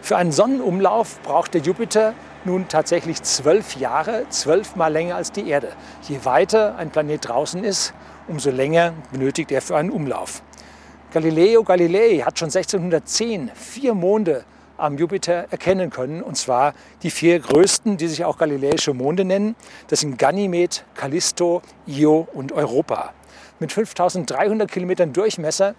Für 0.02 0.16
einen 0.16 0.32
Sonnenumlauf 0.32 1.18
braucht 1.22 1.54
der 1.54 1.62
Jupiter 1.62 2.14
nun 2.44 2.68
tatsächlich 2.68 3.22
zwölf 3.22 3.76
Jahre, 3.76 4.26
zwölfmal 4.28 4.92
länger 4.92 5.16
als 5.16 5.32
die 5.32 5.48
Erde. 5.48 5.72
Je 6.02 6.24
weiter 6.24 6.76
ein 6.76 6.90
Planet 6.90 7.26
draußen 7.26 7.64
ist, 7.64 7.94
umso 8.28 8.50
länger 8.50 8.92
benötigt 9.12 9.50
er 9.50 9.62
für 9.62 9.76
einen 9.76 9.90
Umlauf. 9.90 10.42
Galileo 11.12 11.62
Galilei 11.62 12.18
hat 12.18 12.38
schon 12.38 12.48
1610 12.48 13.50
vier 13.54 13.94
Monde 13.94 14.44
am 14.76 14.98
Jupiter 14.98 15.46
erkennen 15.50 15.90
können. 15.90 16.22
Und 16.22 16.36
zwar 16.36 16.74
die 17.02 17.10
vier 17.10 17.38
größten, 17.38 17.96
die 17.96 18.08
sich 18.08 18.24
auch 18.24 18.38
galiläische 18.38 18.92
Monde 18.94 19.24
nennen. 19.24 19.56
Das 19.88 20.00
sind 20.00 20.18
Ganymed, 20.18 20.84
Callisto, 20.94 21.62
Io 21.86 22.28
und 22.32 22.52
Europa. 22.52 23.12
Mit 23.60 23.72
5300 23.72 24.70
Kilometern 24.70 25.12
Durchmesser 25.12 25.74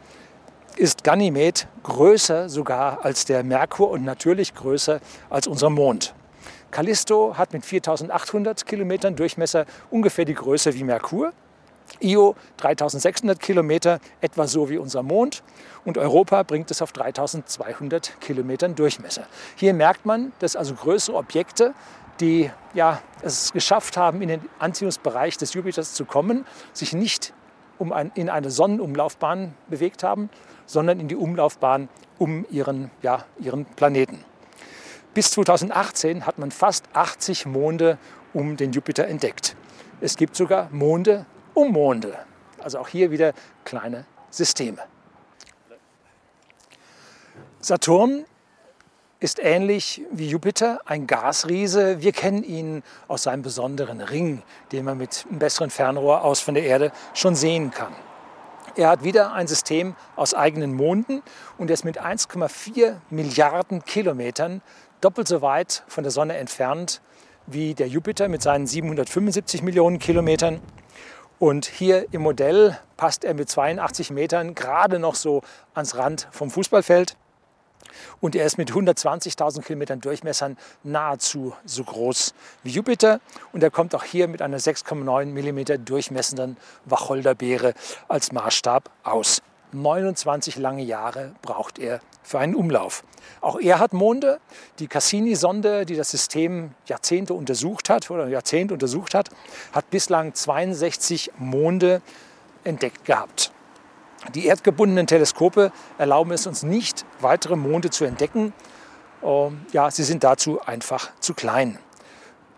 ist 0.77 1.03
Ganymed 1.03 1.67
größer 1.84 2.50
sogar 2.50 3.05
als 3.05 3.25
der 3.25 3.44
Merkur 3.44 3.89
und 3.89 4.03
natürlich 4.03 4.53
größer 4.53 5.00
als 5.29 5.48
unser 5.48 5.70
Mond. 5.70 6.13
Callisto 6.72 7.38
hat 7.38 7.53
mit 7.53 7.65
4800 7.65 8.65
Kilometern 8.65 9.15
Durchmesser 9.15 9.65
ungefähr 9.89 10.25
die 10.25 10.34
Größe 10.34 10.74
wie 10.74 10.84
Merkur. 10.84 11.32
Io 12.01 12.36
3600 12.58 13.39
Kilometer, 13.39 14.00
etwa 14.20 14.48
so 14.48 14.70
wie 14.70 14.77
unser 14.77 15.03
Mond. 15.03 15.44
Und 15.86 15.98
Europa 15.98 16.44
bringt 16.44 16.72
es 16.72 16.82
auf 16.82 16.91
3200 16.91 18.20
Kilometern 18.20 18.75
Durchmesser. 18.75 19.27
Hier 19.55 19.74
merkt 19.74 20.05
man, 20.05 20.34
dass 20.39 20.55
also 20.55 20.74
größere 20.74 21.15
Objekte, 21.15 21.74
die 22.20 22.51
ja, 22.74 23.01
es 23.22 23.53
geschafft 23.53 23.96
haben, 23.98 24.22
in 24.22 24.29
den 24.29 24.41
Anziehungsbereich 24.60 25.38
des 25.38 25.53
Jupiters 25.53 25.94
zu 25.94 26.05
kommen, 26.05 26.46
sich 26.74 26.94
nicht 26.94 27.34
um 27.77 27.91
ein, 27.91 28.12
in 28.15 28.29
eine 28.29 28.50
Sonnenumlaufbahn 28.50 29.53
bewegt 29.70 30.03
haben, 30.03 30.29
sondern 30.65 31.00
in 31.00 31.08
die 31.08 31.15
Umlaufbahn 31.15 31.89
um 32.17 32.46
ihren, 32.50 32.91
ja, 33.01 33.25
ihren 33.39 33.65
Planeten. 33.65 34.24
Bis 35.13 35.32
2018 35.32 36.25
hat 36.25 36.39
man 36.39 36.51
fast 36.51 36.86
80 36.94 37.46
Monde 37.46 37.98
um 38.34 38.58
den 38.58 38.72
Jupiter 38.72 39.08
entdeckt. 39.08 39.55
Es 40.01 40.17
gibt 40.17 40.36
sogar 40.36 40.70
Monde 40.72 41.25
um 41.53 41.72
Monde. 41.72 42.17
Also 42.62 42.79
auch 42.79 42.88
hier 42.88 43.12
wieder 43.12 43.34
kleine 43.63 44.05
Systeme. 44.29 44.82
Saturn 47.62 48.25
ist 49.25 49.39
ähnlich 49.39 50.03
wie 50.12 50.29
Jupiter 50.29 50.82
ein 50.86 51.08
Gasriese. 51.08 52.00
Wir 52.00 52.12
kennen 52.12 52.44
ihn 52.44 52.84
aus 53.08 53.24
seinem 53.24 53.41
besonderen 53.41 54.00
Ring, 54.00 54.44
den 54.72 54.86
man 54.86 55.00
mit 55.00 55.25
einem 55.27 55.39
besseren 55.39 55.72
Fernrohr 55.72 56.24
aus 56.24 56.41
von 56.41 56.53
der 56.53 56.63
Erde 56.63 56.91
schon 57.15 57.34
sehen 57.34 57.72
kann. 57.72 57.91
Er 58.75 58.88
hat 58.88 59.03
wieder 59.03 59.34
ein 59.34 59.48
System 59.48 59.96
aus 60.15 60.36
eigenen 60.36 60.75
Monden 60.75 61.24
und 61.58 61.72
ist 61.72 61.84
mit 61.84 62.00
1,4 62.00 62.98
Milliarden 63.10 63.84
Kilometern 63.84 64.62
doppelt 65.01 65.27
so 65.27 65.41
weit 65.41 65.84
von 65.88 66.03
der 66.03 66.12
Sonne 66.12 66.38
entfernt 66.38 67.01
wie 67.48 67.74
der 67.74 67.88
Jupiter 67.88 68.27
mit 68.27 68.44
seinen 68.44 68.67
775 68.67 69.63
Millionen 69.63 69.98
Kilometern. 69.98 70.62
Und 71.39 71.65
hier 71.65 72.13
im 72.13 72.22
Modell 72.22 72.77
passt 72.96 73.25
er 73.25 73.34
mit 73.34 73.50
82 73.50 74.12
Metern 74.12 74.53
gerade 74.53 75.00
noch 75.00 75.15
so 75.15 75.41
ans 75.74 75.96
Rand 75.96 76.27
vom 76.29 76.51
Fußballfeld. 76.51 77.17
Und 78.22 78.36
er 78.36 78.46
ist 78.46 78.58
mit 78.58 78.72
120.000 78.72 79.62
Kilometern 79.63 80.01
Durchmessern 80.01 80.58
nahezu 80.84 81.54
so 81.65 81.84
groß 81.84 82.34
wie 82.63 82.72
Jupiter. 82.72 83.20
Und 83.51 83.63
er 83.63 83.72
kommt 83.72 83.96
auch 83.96 84.04
hier 84.04 84.27
mit 84.27 84.42
einer 84.42 84.60
6,9 84.60 85.25
mm 85.25 85.86
durchmessenden 85.86 86.58
Wacholderbeere 86.86 87.74
als 88.08 88.32
Maßstab 88.32 88.89
aus. 89.04 89.42
29 89.72 90.58
lange 90.58 90.84
Jahre 90.84 91.36
braucht 91.42 91.80
er 91.80 92.00
für 92.24 92.39
einen 92.39 92.56
Umlauf. 92.56 93.04
Auch 93.42 93.60
er 93.60 93.80
hat 93.80 93.94
Monde. 93.94 94.39
Die 94.80 94.88
Cassini-Sonde, 94.88 95.86
die 95.86 95.96
das 95.96 96.12
System 96.12 96.72
Jahrzehnte 96.88 97.34
untersucht 97.34 97.89
hat 97.89 98.10
oder 98.10 98.27
Jahrzehnt 98.27 98.72
untersucht 98.72 99.13
hat, 99.13 99.30
hat 99.74 99.89
bislang 99.89 100.34
62 100.34 101.32
Monde 101.38 102.01
entdeckt 102.63 103.06
gehabt. 103.06 103.51
Die 104.34 104.48
erdgebundenen 104.48 105.08
Teleskope 105.08 105.72
erlauben 105.98 106.32
es 106.32 106.48
uns 106.48 106.63
nicht, 106.63 107.05
weitere 107.20 107.55
Monde 107.55 107.89
zu 107.89 108.05
entdecken. 108.05 108.53
Ähm, 109.24 109.62
ja, 109.72 109.91
sie 109.91 110.03
sind 110.03 110.24
dazu 110.24 110.62
einfach 110.62 111.12
zu 111.20 111.34
klein. 111.34 111.77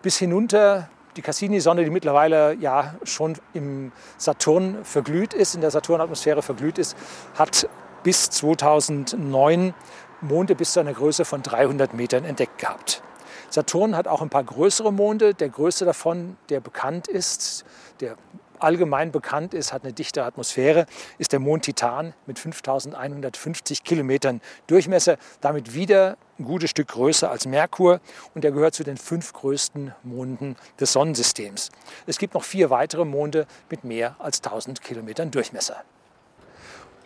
Bis 0.02 0.18
hinunter 0.18 0.90
die 1.18 1.22
Cassini-Sonde, 1.22 1.84
die 1.84 1.90
mittlerweile 1.90 2.54
ja 2.54 2.96
schon 3.04 3.38
im 3.54 3.92
Saturn 4.18 4.84
verglüht 4.84 5.34
ist, 5.34 5.56
in 5.56 5.62
der 5.62 5.72
Saturnatmosphäre 5.72 6.42
verglüht 6.42 6.78
ist, 6.78 6.96
hat 7.36 7.68
bis 8.04 8.30
2009 8.30 9.74
Monde 10.22 10.56
bis 10.56 10.74
zu 10.74 10.80
einer 10.80 10.94
Größe 10.94 11.26
von 11.26 11.42
300 11.42 11.94
Metern 11.94 12.24
entdeckt 12.24 12.60
gehabt. 12.60 13.02
Saturn 13.50 13.96
hat 13.96 14.08
auch 14.08 14.22
ein 14.22 14.30
paar 14.30 14.44
größere 14.44 14.92
Monde. 14.92 15.34
Der 15.34 15.50
größte 15.50 15.86
davon, 15.86 16.38
der 16.50 16.60
bekannt 16.60 17.08
ist, 17.08 17.66
der 18.00 18.16
allgemein 18.60 19.12
bekannt 19.12 19.54
ist, 19.54 19.74
hat 19.74 19.84
eine 19.84 19.94
dichte 19.94 20.24
Atmosphäre, 20.24 20.86
ist 21.18 21.32
der 21.32 21.40
Mond 21.40 21.64
Titan 21.64 22.14
mit 22.26 22.40
5150 22.40 23.84
Kilometern 23.84 24.42
Durchmesser, 24.68 25.18
damit 25.42 25.74
wieder 25.74 26.18
ein 26.40 26.46
gutes 26.46 26.70
Stück 26.70 26.90
größer 26.90 27.30
als 27.30 27.46
Merkur 27.46 28.00
und 28.36 28.46
er 28.46 28.52
gehört 28.52 28.76
zu 28.76 28.84
den 28.84 28.98
fünf 28.98 29.34
größten 29.34 29.94
Monden 30.04 30.56
des 30.80 30.94
Sonnensystems. 30.94 31.72
Es 32.06 32.18
gibt 32.18 32.34
noch 32.34 32.44
vier 32.44 32.70
weitere 32.70 33.06
Monde 33.06 33.48
mit 33.70 33.84
mehr 33.84 34.16
als 34.20 34.44
1000 34.44 34.82
Kilometern 34.82 35.32
Durchmesser. 35.32 35.84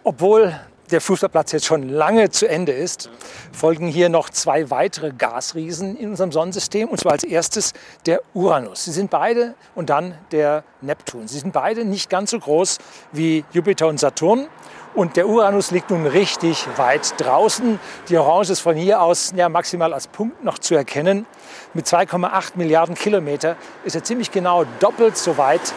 Obwohl 0.04 0.60
der 0.92 1.02
Fußballplatz 1.02 1.54
jetzt 1.54 1.66
schon 1.66 1.88
lange 1.88 2.30
zu 2.30 2.48
Ende 2.48 2.74
ist, 2.74 3.10
folgen 3.52 3.88
hier 3.88 4.10
noch 4.10 4.30
zwei 4.30 4.70
weitere 4.70 5.12
Gasriesen 5.12 5.96
in 5.96 6.10
unserem 6.10 6.32
Sonnensystem. 6.32 6.90
Und 6.90 7.00
zwar 7.00 7.14
als 7.14 7.24
erstes 7.24 7.74
der 8.06 8.22
Uranus. 8.34 8.86
Sie 8.86 8.92
sind 8.92 9.10
beide 9.10 9.56
und 9.74 9.90
dann 9.90 10.18
der 10.32 10.64
Neptun. 10.82 11.28
Sie 11.28 11.40
sind 11.40 11.54
beide 11.54 11.86
nicht 11.86 12.10
ganz 12.10 12.32
so 12.32 12.40
groß 12.40 12.78
wie 13.12 13.46
Jupiter 13.54 13.88
und 13.88 14.00
Saturn. 14.00 14.48
Und 14.94 15.16
der 15.16 15.28
Uranus 15.28 15.72
liegt 15.72 15.90
nun 15.90 16.06
richtig 16.06 16.68
weit 16.76 17.14
draußen. 17.18 17.80
Die 18.10 18.18
Orange 18.18 18.50
ist 18.50 18.60
von 18.60 18.76
hier 18.76 19.02
aus 19.02 19.32
ja, 19.34 19.48
maximal 19.48 19.94
als 19.94 20.08
Punkt 20.08 20.44
noch 20.44 20.60
zu 20.60 20.76
erkennen. 20.76 21.26
Mit 21.74 21.88
2,8 21.88 22.52
Milliarden 22.56 22.96
Kilometer 22.96 23.56
ist 23.86 23.96
er 23.96 24.04
ziemlich 24.04 24.32
genau 24.32 24.66
doppelt 24.82 25.16
so 25.16 25.38
weit 25.38 25.74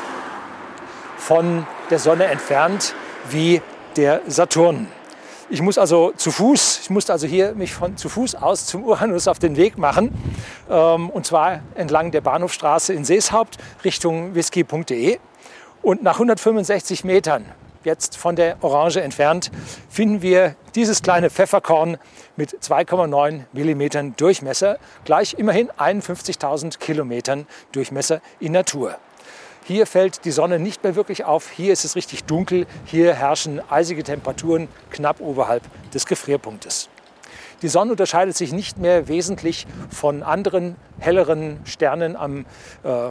von 1.17 1.65
der 1.91 2.01
Sonne 2.01 2.25
entfernt 2.25 2.95
wie 3.31 3.63
der 3.97 4.21
Saturn. 4.27 4.89
Ich 5.51 5.61
muss 5.61 5.77
also 5.77 6.13
zu 6.17 6.31
Fuß, 6.31 6.81
ich 6.83 6.91
musste 6.91 7.13
also 7.13 7.27
hier 7.27 7.55
mich 7.55 7.75
von 7.75 7.99
zu 7.99 8.09
Fuß 8.09 8.35
aus 8.35 8.65
zum 8.65 8.83
Uranus 8.85 9.29
auf 9.29 9.39
den 9.39 9.57
Weg 9.57 9.77
machen. 9.77 10.11
Ähm, 10.71 11.11
und 11.11 11.27
zwar 11.27 11.61
entlang 11.75 12.11
der 12.11 12.23
Bahnhofstraße 12.23 12.95
in 12.95 13.05
Seeshaupt 13.05 13.59
Richtung 13.85 14.35
whisky.de. 14.35 15.19
Und 15.83 16.03
nach 16.03 16.15
165 16.15 17.05
Metern, 17.05 17.45
jetzt 17.85 18.17
von 18.17 18.37
der 18.37 18.57
Orange 18.63 19.03
entfernt, 19.03 19.51
finden 19.91 20.23
wir 20.23 20.57
dieses 20.75 21.03
kleine 21.03 21.29
Pfefferkorn 21.29 21.99
mit 22.37 22.59
2,9 22.63 23.43
mm 23.53 24.15
Durchmesser, 24.17 24.79
gleich 25.05 25.35
immerhin 25.35 25.71
51.000 25.73 26.79
Kilometern 26.79 27.47
Durchmesser 27.73 28.23
in 28.41 28.53
Natur. 28.53 28.97
Hier 29.67 29.87
fällt 29.87 30.27
die 30.27 30.31
Sonne 30.31 30.59
nicht 30.59 30.85
mehr 30.85 30.95
wirklich 30.95 31.25
auf. 31.25 31.49
Hier 31.51 31.73
ist 31.73 31.87
es 31.87 31.97
richtig 31.97 32.25
dunkel. 32.25 32.67
Hier 32.85 33.15
herrschen 33.15 33.63
eisige 33.71 34.03
Temperaturen 34.03 34.69
knapp 34.91 35.21
oberhalb 35.21 35.63
des 35.95 36.05
Gefrierpunktes. 36.05 36.91
Die 37.63 37.69
Sonne 37.69 37.93
unterscheidet 37.93 38.37
sich 38.37 38.53
nicht 38.53 38.77
mehr 38.77 39.09
wesentlich 39.09 39.67
von 39.89 40.23
anderen 40.23 40.77
helleren 40.99 41.61
Sternen 41.65 42.15
am, 42.15 42.45
äh, 42.83 43.11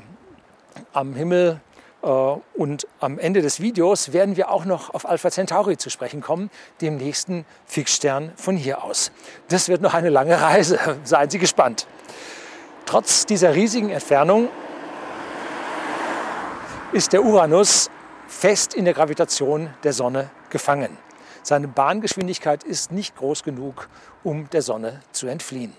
am 0.94 1.16
Himmel. 1.16 1.60
Äh, 2.04 2.08
und 2.08 2.86
am 3.00 3.18
Ende 3.18 3.42
des 3.42 3.60
Videos 3.60 4.14
werden 4.14 4.38
wir 4.38 4.52
auch 4.52 4.66
noch 4.66 4.94
auf 4.94 5.10
Alpha 5.10 5.32
Centauri 5.32 5.78
zu 5.78 5.90
sprechen 5.90 6.22
kommen, 6.22 6.52
dem 6.82 6.98
nächsten 6.98 7.46
Fixstern 7.66 8.32
von 8.36 8.58
hier 8.58 8.84
aus. 8.84 9.12
Das 9.48 9.70
wird 9.70 9.82
noch 9.82 9.96
eine 9.96 10.10
lange 10.10 10.40
Reise. 10.40 10.78
Seien 11.04 11.32
Sie 11.32 11.40
gespannt. 11.40 11.88
Trotz 12.86 13.26
dieser 13.26 13.56
riesigen 13.56 13.90
Entfernung 13.90 14.50
ist 16.94 17.12
der 17.12 17.24
Uranus 17.24 17.90
fest 18.28 18.76
in 18.76 18.86
der 18.86 18.94
Gravitation 18.94 19.72
der 19.84 19.94
Sonne 19.94 20.30
gefangen. 20.52 20.96
Seine 21.42 21.68
Bahngeschwindigkeit 21.68 22.64
ist 22.64 22.92
nicht 22.92 23.16
groß 23.16 23.42
genug, 23.42 23.90
um 24.24 24.48
der 24.52 24.62
Sonne 24.62 25.02
zu 25.12 25.26
entfliehen. 25.26 25.74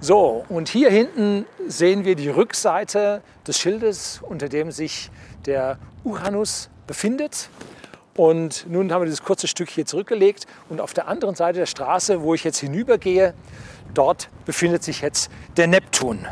So, 0.00 0.46
und 0.48 0.70
hier 0.70 0.90
hinten 0.90 1.44
sehen 1.68 2.06
wir 2.06 2.16
die 2.16 2.30
Rückseite 2.30 3.22
des 3.46 3.58
Schildes, 3.58 4.22
unter 4.22 4.48
dem 4.48 4.70
sich 4.70 5.10
der 5.44 5.78
Uranus 6.04 6.70
befindet. 6.86 7.50
Und 8.20 8.66
nun 8.68 8.92
haben 8.92 9.00
wir 9.00 9.06
dieses 9.06 9.22
kurze 9.22 9.48
Stück 9.48 9.70
hier 9.70 9.86
zurückgelegt 9.86 10.46
und 10.68 10.82
auf 10.82 10.92
der 10.92 11.08
anderen 11.08 11.34
Seite 11.34 11.60
der 11.60 11.64
Straße, 11.64 12.20
wo 12.20 12.34
ich 12.34 12.44
jetzt 12.44 12.58
hinübergehe, 12.58 13.32
dort 13.94 14.28
befindet 14.44 14.84
sich 14.84 15.00
jetzt 15.00 15.30
der 15.56 15.68
Neptun. 15.68 16.28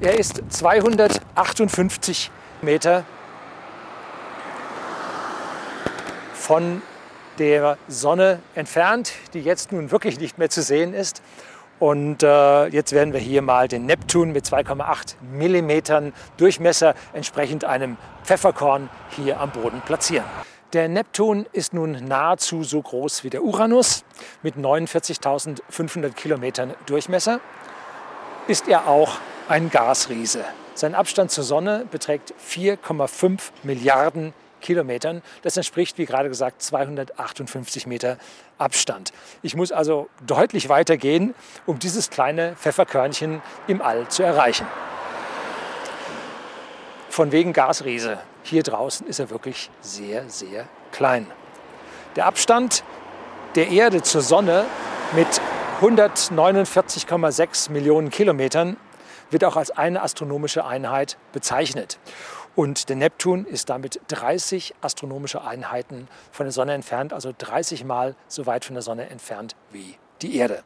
Er 0.00 0.18
ist 0.18 0.42
258 0.48 2.32
Meter 2.60 3.04
von 6.34 6.82
der 7.38 7.78
Sonne 7.86 8.40
entfernt, 8.56 9.12
die 9.32 9.42
jetzt 9.42 9.70
nun 9.70 9.92
wirklich 9.92 10.18
nicht 10.18 10.38
mehr 10.38 10.50
zu 10.50 10.60
sehen 10.60 10.92
ist. 10.92 11.22
Und 11.78 12.24
äh, 12.24 12.66
jetzt 12.66 12.90
werden 12.90 13.12
wir 13.12 13.20
hier 13.20 13.42
mal 13.42 13.68
den 13.68 13.86
Neptun 13.86 14.32
mit 14.32 14.44
2,8 14.44 15.14
Millimetern 15.20 16.12
Durchmesser 16.36 16.96
entsprechend 17.12 17.64
einem 17.64 17.96
Pfefferkorn 18.24 18.90
hier 19.10 19.38
am 19.38 19.52
Boden 19.52 19.80
platzieren. 19.86 20.24
Der 20.76 20.88
Neptun 20.88 21.46
ist 21.54 21.72
nun 21.72 21.92
nahezu 22.06 22.62
so 22.62 22.82
groß 22.82 23.24
wie 23.24 23.30
der 23.30 23.42
Uranus 23.42 24.04
mit 24.42 24.56
49.500 24.56 26.10
Kilometern 26.10 26.74
Durchmesser. 26.84 27.40
Ist 28.46 28.68
er 28.68 28.86
auch 28.86 29.16
ein 29.48 29.70
Gasriese. 29.70 30.44
Sein 30.74 30.94
Abstand 30.94 31.30
zur 31.30 31.44
Sonne 31.44 31.86
beträgt 31.90 32.34
4,5 32.46 33.52
Milliarden 33.62 34.34
Kilometern. 34.60 35.22
Das 35.40 35.56
entspricht, 35.56 35.96
wie 35.96 36.04
gerade 36.04 36.28
gesagt, 36.28 36.60
258 36.60 37.86
Meter 37.86 38.18
Abstand. 38.58 39.14
Ich 39.40 39.56
muss 39.56 39.72
also 39.72 40.10
deutlich 40.26 40.68
weiter 40.68 40.98
gehen, 40.98 41.34
um 41.64 41.78
dieses 41.78 42.10
kleine 42.10 42.54
Pfefferkörnchen 42.54 43.40
im 43.66 43.80
All 43.80 44.08
zu 44.08 44.22
erreichen. 44.22 44.66
Von 47.08 47.32
wegen 47.32 47.54
Gasriese. 47.54 48.18
Hier 48.48 48.62
draußen 48.62 49.08
ist 49.08 49.18
er 49.18 49.28
wirklich 49.30 49.70
sehr, 49.80 50.28
sehr 50.28 50.68
klein. 50.92 51.26
Der 52.14 52.26
Abstand 52.26 52.84
der 53.56 53.70
Erde 53.70 54.02
zur 54.02 54.20
Sonne 54.20 54.66
mit 55.16 55.26
149,6 55.80 57.72
Millionen 57.72 58.10
Kilometern 58.10 58.76
wird 59.32 59.42
auch 59.42 59.56
als 59.56 59.72
eine 59.72 60.00
astronomische 60.00 60.64
Einheit 60.64 61.18
bezeichnet. 61.32 61.98
Und 62.54 62.88
der 62.88 62.94
Neptun 62.94 63.46
ist 63.46 63.68
damit 63.68 64.00
30 64.06 64.76
astronomische 64.80 65.42
Einheiten 65.42 66.06
von 66.30 66.46
der 66.46 66.52
Sonne 66.52 66.74
entfernt, 66.74 67.12
also 67.12 67.32
30 67.36 67.82
Mal 67.82 68.14
so 68.28 68.46
weit 68.46 68.64
von 68.64 68.74
der 68.74 68.82
Sonne 68.82 69.10
entfernt 69.10 69.56
wie 69.72 69.96
die 70.22 70.36
Erde. 70.36 70.62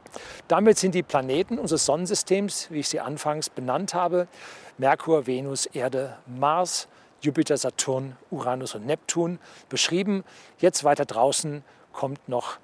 Damit 0.48 0.76
sind 0.76 0.94
die 0.94 1.02
Planeten 1.02 1.58
unseres 1.58 1.86
Sonnensystems, 1.86 2.70
wie 2.70 2.80
ich 2.80 2.90
sie 2.90 3.00
anfangs 3.00 3.48
benannt 3.48 3.94
habe, 3.94 4.28
Merkur, 4.76 5.26
Venus, 5.26 5.64
Erde, 5.64 6.18
Mars, 6.26 6.86
Jupiter, 7.20 7.56
Saturn, 7.56 8.16
Uranus 8.30 8.74
und 8.74 8.86
Neptun 8.86 9.38
beschrieben. 9.68 10.24
Jetzt 10.58 10.84
weiter 10.84 11.04
draußen 11.04 11.62
kommt 11.92 12.28
noch 12.28 12.58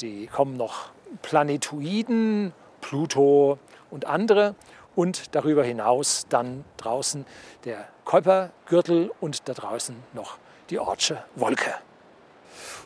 die, 0.00 0.26
kommen 0.26 0.56
noch 0.56 0.90
Planetoiden, 1.22 2.52
Pluto 2.80 3.58
und 3.90 4.06
andere 4.06 4.54
und 4.94 5.34
darüber 5.34 5.64
hinaus 5.64 6.26
dann 6.28 6.64
draußen 6.76 7.24
der 7.64 7.88
Kuipergürtel 8.04 9.10
und 9.20 9.48
da 9.48 9.54
draußen 9.54 9.96
noch 10.12 10.38
die 10.70 10.78
Ortsche 10.78 11.24
Wolke. 11.36 11.74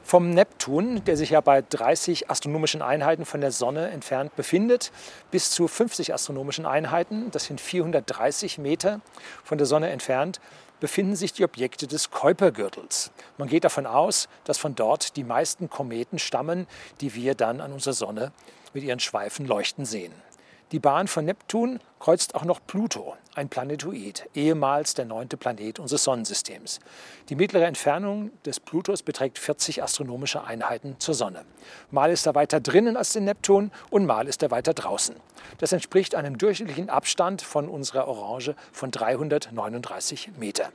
Vom 0.04 0.30
Neptun, 0.30 1.02
der 1.04 1.16
sich 1.16 1.30
ja 1.30 1.40
bei 1.40 1.62
30 1.68 2.30
astronomischen 2.30 2.80
Einheiten 2.80 3.24
von 3.24 3.40
der 3.40 3.50
Sonne 3.50 3.90
entfernt 3.90 4.36
befindet, 4.36 4.92
bis 5.32 5.50
zu 5.50 5.66
50 5.66 6.14
astronomischen 6.14 6.64
Einheiten, 6.64 7.32
das 7.32 7.46
sind 7.46 7.60
430 7.60 8.58
Meter 8.58 9.00
von 9.42 9.58
der 9.58 9.66
Sonne 9.66 9.90
entfernt, 9.90 10.40
befinden 10.80 11.16
sich 11.16 11.32
die 11.32 11.44
Objekte 11.44 11.86
des 11.86 12.10
Kuipergürtels. 12.10 13.10
Man 13.38 13.48
geht 13.48 13.64
davon 13.64 13.86
aus, 13.86 14.28
dass 14.44 14.58
von 14.58 14.74
dort 14.74 15.16
die 15.16 15.24
meisten 15.24 15.70
Kometen 15.70 16.18
stammen, 16.18 16.66
die 17.00 17.14
wir 17.14 17.34
dann 17.34 17.60
an 17.60 17.72
unserer 17.72 17.94
Sonne 17.94 18.32
mit 18.74 18.84
ihren 18.84 19.00
Schweifen 19.00 19.46
leuchten 19.46 19.84
sehen. 19.84 20.12
Die 20.72 20.78
Bahn 20.80 21.08
von 21.08 21.24
Neptun 21.24 21.80
kreuzt 22.00 22.34
auch 22.34 22.44
noch 22.44 22.60
Pluto, 22.66 23.16
ein 23.37 23.49
Planetoid, 23.49 24.29
ehemals 24.35 24.94
der 24.94 25.05
neunte 25.05 25.37
Planet 25.37 25.79
unseres 25.79 26.05
Sonnensystems. 26.05 26.81
Die 27.29 27.37
mittlere 27.37 27.66
Entfernung 27.66 28.31
des 28.44 28.61
Plutos 28.61 29.03
beträgt 29.03 29.38
40 29.38 29.83
astronomische 29.83 30.44
Einheiten 30.44 30.96
zur 30.99 31.14
Sonne. 31.14 31.44
Mal 31.90 32.11
ist 32.11 32.27
er 32.27 32.35
weiter 32.35 32.61
drinnen 32.61 32.96
als 32.96 33.12
der 33.12 33.22
Neptun 33.22 33.70
und 33.90 34.07
mal 34.07 34.27
ist 34.27 34.42
er 34.42 34.51
weiter 34.51 34.72
draußen. 34.72 35.14
Das 35.59 35.72
entspricht 35.72 36.14
einem 36.14 36.38
durchschnittlichen 36.38 36.88
Abstand 36.88 37.42
von 37.42 37.68
unserer 37.68 38.09
Orange 38.09 38.55
von 38.72 38.90
339 38.90 40.31
Meter. 40.38 40.72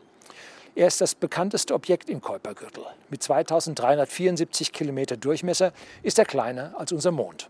Er 0.76 0.88
ist 0.88 1.02
das 1.02 1.16
bekannteste 1.16 1.74
Objekt 1.74 2.10
im 2.10 2.22
Kuipergürtel. 2.22 2.86
Mit 3.10 3.22
2374 3.24 4.72
Kilometer 4.72 5.18
Durchmesser 5.18 5.74
ist 6.02 6.18
er 6.18 6.26
kleiner 6.26 6.74
als 6.78 6.92
unser 6.94 7.12
Mond. 7.12 7.50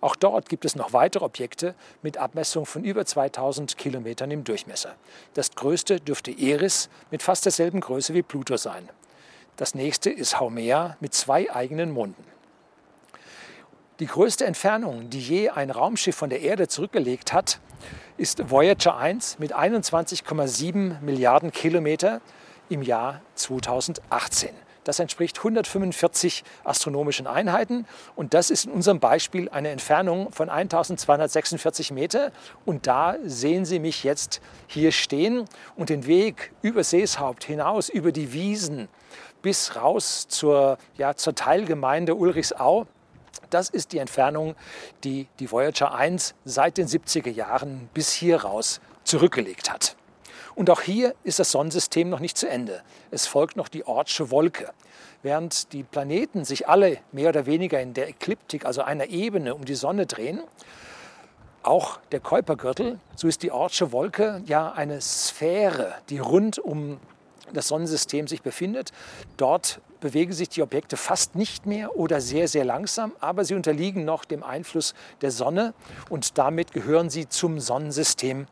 Auch 0.00 0.16
dort 0.16 0.48
gibt 0.48 0.64
es 0.64 0.76
noch 0.76 0.92
weitere 0.92 1.24
Objekte 1.24 1.74
mit 2.02 2.16
Abmessung 2.16 2.64
von 2.64 2.84
über 2.84 3.04
2000 3.04 3.76
Kilometern 3.76 4.30
im 4.30 4.44
Durchmesser. 4.44 4.94
Das 5.34 5.50
größte 5.54 6.00
dürfte 6.00 6.30
Eris 6.30 6.88
mit 7.10 7.22
fast 7.22 7.44
derselben 7.44 7.80
Größe 7.80 8.14
wie 8.14 8.22
Pluto 8.22 8.56
sein. 8.56 8.88
Das 9.56 9.74
nächste 9.74 10.08
ist 10.08 10.40
Haumea 10.40 10.96
mit 11.00 11.12
zwei 11.12 11.54
eigenen 11.54 11.90
Monden. 11.90 12.24
Die 13.98 14.06
größte 14.06 14.46
Entfernung, 14.46 15.10
die 15.10 15.20
je 15.20 15.50
ein 15.50 15.70
Raumschiff 15.70 16.16
von 16.16 16.30
der 16.30 16.40
Erde 16.40 16.68
zurückgelegt 16.68 17.34
hat, 17.34 17.60
ist 18.16 18.50
Voyager 18.50 18.96
1 18.96 19.38
mit 19.38 19.54
21,7 19.54 21.00
Milliarden 21.02 21.52
Kilometer 21.52 22.22
im 22.70 22.80
Jahr 22.80 23.20
2018. 23.34 24.50
Das 24.84 24.98
entspricht 24.98 25.38
145 25.38 26.42
astronomischen 26.64 27.26
Einheiten 27.26 27.86
und 28.16 28.34
das 28.34 28.50
ist 28.50 28.64
in 28.64 28.72
unserem 28.72 28.98
Beispiel 28.98 29.48
eine 29.50 29.68
Entfernung 29.68 30.32
von 30.32 30.48
1246 30.48 31.90
Meter. 31.90 32.32
Und 32.64 32.86
da 32.86 33.16
sehen 33.24 33.64
Sie 33.64 33.78
mich 33.78 34.04
jetzt 34.04 34.40
hier 34.66 34.92
stehen 34.92 35.44
und 35.76 35.90
den 35.90 36.06
Weg 36.06 36.52
über 36.62 36.82
Seeshaupt 36.82 37.44
hinaus, 37.44 37.88
über 37.88 38.12
die 38.12 38.32
Wiesen 38.32 38.88
bis 39.42 39.76
raus 39.76 40.26
zur, 40.28 40.78
ja, 40.96 41.14
zur 41.14 41.34
Teilgemeinde 41.34 42.14
Ulrichsau. 42.14 42.86
Das 43.50 43.68
ist 43.68 43.92
die 43.92 43.98
Entfernung, 43.98 44.54
die 45.04 45.26
die 45.38 45.50
Voyager 45.50 45.94
1 45.94 46.34
seit 46.44 46.78
den 46.78 46.86
70er 46.86 47.30
Jahren 47.30 47.88
bis 47.94 48.12
hier 48.12 48.42
raus 48.42 48.80
zurückgelegt 49.04 49.70
hat. 49.70 49.96
Und 50.60 50.68
auch 50.68 50.82
hier 50.82 51.14
ist 51.24 51.38
das 51.38 51.52
Sonnensystem 51.52 52.10
noch 52.10 52.20
nicht 52.20 52.36
zu 52.36 52.46
Ende. 52.46 52.82
Es 53.10 53.26
folgt 53.26 53.56
noch 53.56 53.68
die 53.68 53.86
Ortsche 53.86 54.30
Wolke. 54.30 54.70
Während 55.22 55.72
die 55.72 55.82
Planeten 55.82 56.44
sich 56.44 56.68
alle 56.68 56.98
mehr 57.12 57.30
oder 57.30 57.46
weniger 57.46 57.80
in 57.80 57.94
der 57.94 58.10
Ekliptik, 58.10 58.66
also 58.66 58.82
einer 58.82 59.06
Ebene 59.06 59.54
um 59.54 59.64
die 59.64 59.74
Sonne 59.74 60.04
drehen, 60.04 60.42
auch 61.62 61.98
der 62.12 62.20
Kuipergürtel, 62.20 63.00
so 63.16 63.26
ist 63.26 63.42
die 63.42 63.50
Ortsche 63.50 63.90
Wolke 63.92 64.42
ja 64.44 64.70
eine 64.70 65.00
Sphäre, 65.00 65.94
die 66.10 66.18
rund 66.18 66.58
um 66.58 67.00
das 67.54 67.68
Sonnensystem 67.68 68.28
sich 68.28 68.42
befindet. 68.42 68.92
Dort 69.38 69.80
bewegen 70.00 70.34
sich 70.34 70.50
die 70.50 70.60
Objekte 70.60 70.98
fast 70.98 71.36
nicht 71.36 71.64
mehr 71.64 71.96
oder 71.96 72.20
sehr, 72.20 72.48
sehr 72.48 72.66
langsam, 72.66 73.12
aber 73.20 73.46
sie 73.46 73.54
unterliegen 73.54 74.04
noch 74.04 74.26
dem 74.26 74.42
Einfluss 74.42 74.92
der 75.22 75.30
Sonne 75.30 75.72
und 76.10 76.36
damit 76.36 76.74
gehören 76.74 77.08
sie 77.08 77.30
zum 77.30 77.60
Sonnensystem 77.60 78.46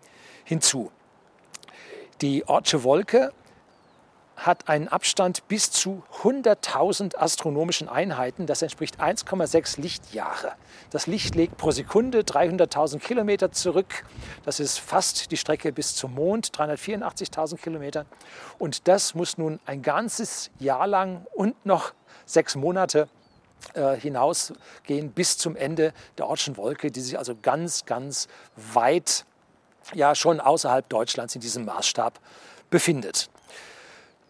hinzu. 0.44 0.90
Die 2.20 2.48
Ortsche 2.48 2.82
Wolke 2.82 3.32
hat 4.34 4.68
einen 4.68 4.88
Abstand 4.88 5.46
bis 5.46 5.70
zu 5.70 6.02
100.000 6.22 7.16
astronomischen 7.16 7.88
Einheiten. 7.88 8.46
Das 8.46 8.60
entspricht 8.62 9.00
1,6 9.00 9.80
Lichtjahre. 9.80 10.52
Das 10.90 11.06
Licht 11.06 11.36
legt 11.36 11.56
pro 11.56 11.70
Sekunde 11.70 12.22
300.000 12.22 12.98
Kilometer 12.98 13.52
zurück. 13.52 14.04
Das 14.44 14.58
ist 14.58 14.80
fast 14.80 15.30
die 15.30 15.36
Strecke 15.36 15.72
bis 15.72 15.94
zum 15.94 16.14
Mond, 16.14 16.48
384.000 16.56 17.56
Kilometer. 17.58 18.04
Und 18.58 18.88
das 18.88 19.14
muss 19.14 19.38
nun 19.38 19.60
ein 19.64 19.82
ganzes 19.82 20.50
Jahr 20.58 20.88
lang 20.88 21.24
und 21.34 21.64
noch 21.64 21.92
sechs 22.26 22.56
Monate 22.56 23.08
äh, 23.74 23.94
hinausgehen 23.96 25.12
bis 25.12 25.38
zum 25.38 25.54
Ende 25.54 25.92
der 26.16 26.26
Ortschen 26.26 26.56
Wolke, 26.56 26.90
die 26.90 27.00
sich 27.00 27.16
also 27.16 27.36
ganz, 27.40 27.86
ganz 27.86 28.26
weit 28.56 29.24
ja 29.94 30.14
schon 30.14 30.40
außerhalb 30.40 30.88
Deutschlands 30.88 31.34
in 31.34 31.40
diesem 31.40 31.64
Maßstab 31.64 32.20
befindet. 32.70 33.30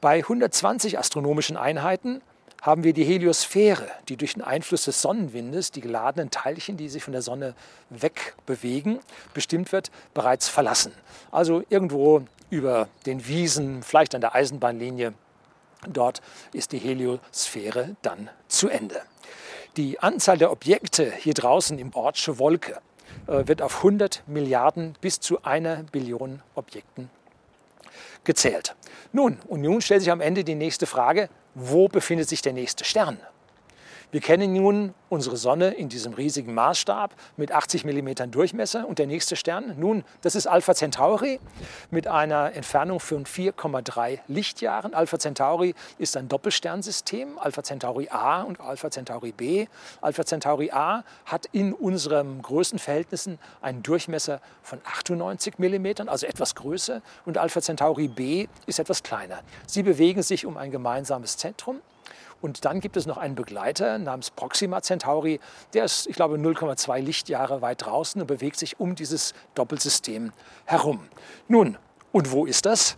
Bei 0.01 0.19
120 0.19 0.99
astronomischen 0.99 1.57
Einheiten 1.57 2.23
haben 2.63 2.85
wir 2.85 2.93
die 2.93 3.05
Heliosphäre, 3.05 3.89
die 4.09 4.17
durch 4.17 4.35
den 4.35 4.43
Einfluss 4.43 4.85
des 4.85 5.01
Sonnenwindes, 5.01 5.71
die 5.71 5.81
geladenen 5.81 6.31
Teilchen, 6.31 6.77
die 6.77 6.89
sich 6.89 7.05
von 7.05 7.13
der 7.13 7.23
Sonne 7.23 7.55
wegbewegen, 7.91 9.01
bestimmt 9.33 9.73
wird, 9.73 9.91
bereits 10.15 10.49
verlassen. 10.49 10.93
Also 11.31 11.63
irgendwo 11.69 12.23
über 12.51 12.89
den 13.07 13.27
Wiesen, 13.27 13.83
vielleicht 13.83 14.15
an 14.15 14.21
der 14.21 14.35
Eisenbahnlinie, 14.35 15.15
dort 15.89 16.21
ist 16.53 16.73
die 16.73 16.79
Heliosphäre 16.79 17.97
dann 18.03 18.31
zu 18.49 18.69
Ende. 18.69 19.03
Die 19.77 20.01
Anzahl 20.01 20.39
der 20.39 20.51
Objekte 20.51 21.13
hier 21.13 21.35
draußen 21.35 21.79
im 21.79 21.95
Ortsche 21.95 22.39
Wolke 22.39 22.81
wird 23.27 23.63
auf 23.63 23.79
100 23.79 24.23
Milliarden 24.27 24.95
bis 25.01 25.21
zu 25.21 25.43
einer 25.43 25.85
Billion 25.85 26.43
Objekten 26.55 27.11
gezählt. 28.25 28.75
Nun, 29.13 29.39
und 29.47 29.63
nun 29.63 29.81
stellt 29.81 30.03
sich 30.03 30.11
am 30.11 30.21
Ende 30.21 30.45
die 30.45 30.55
nächste 30.55 30.87
Frage, 30.87 31.29
wo 31.55 31.89
befindet 31.89 32.29
sich 32.29 32.43
der 32.43 32.53
nächste 32.53 32.85
Stern? 32.85 33.19
Wir 34.11 34.23
kennen 34.23 34.55
nun 34.55 34.95
unsere 35.11 35.37
Sonne 35.37 35.69
in 35.75 35.91
diesem 35.91 36.15
riesigen 36.15 36.55
Maßstab 36.55 37.15
mit 37.37 37.53
80 37.53 37.85
mm 37.85 38.31
Durchmesser 38.31 38.89
und 38.89 38.99
der 38.99 39.07
nächste 39.07 39.37
Stern, 39.37 39.75
nun, 39.79 40.03
das 40.23 40.35
ist 40.35 40.47
Alpha 40.47 40.75
Centauri 40.75 41.39
mit 41.91 42.07
einer 42.07 42.55
Entfernung 42.55 43.01
von 43.01 43.27
4,3 43.27 44.21
Lichtjahren. 44.27 44.95
Alpha 44.95 45.19
Centauri 45.19 45.75
ist 45.99 46.17
ein 46.17 46.27
Doppelsternsystem, 46.27 47.39
Alpha 47.39 47.63
Centauri 47.63 48.09
A 48.09 48.45
und 48.45 48.63
Alpha 48.63 48.91
Centauri 48.91 49.33
B. 49.33 49.67
Alpha 50.01 50.25
Centauri 50.25 50.71
A 50.71 51.05
hat 51.27 51.45
in 51.53 51.75
unseren 51.75 52.41
Größenverhältnissen 52.41 53.39
einen 53.61 53.83
Durchmesser 53.83 54.41
von 54.63 54.81
98 54.85 55.59
mm, 55.59 56.09
also 56.09 56.27
etwas 56.27 56.55
größer, 56.55 57.03
und 57.27 57.37
Alpha 57.37 57.61
Centauri 57.61 58.09
B 58.09 58.47
ist 58.65 58.79
etwas 58.79 59.03
kleiner. 59.03 59.41
Sie 59.67 59.83
bewegen 59.83 60.23
sich 60.23 60.47
um 60.47 60.57
ein 60.57 60.71
gemeinsames 60.71 61.37
Zentrum. 61.37 61.83
Und 62.41 62.65
dann 62.65 62.79
gibt 62.81 62.97
es 62.97 63.07
noch 63.07 63.17
einen 63.17 63.35
Begleiter 63.35 63.99
namens 63.99 64.31
Proxima 64.31 64.81
Centauri, 64.81 65.41
der 65.75 65.85
ist, 65.85 66.07
ich 66.07 66.15
glaube, 66.15 66.37
0,2 66.37 67.01
Lichtjahre 67.01 67.61
weit 67.63 67.85
draußen 67.85 68.21
und 68.21 68.29
bewegt 68.29 68.57
sich 68.59 68.79
um 68.79 68.95
dieses 68.95 69.35
Doppelsystem 69.55 70.33
herum. 70.65 71.09
Nun, 71.49 71.77
und 72.13 72.31
wo 72.31 72.47
ist 72.47 72.65
das? 72.67 72.97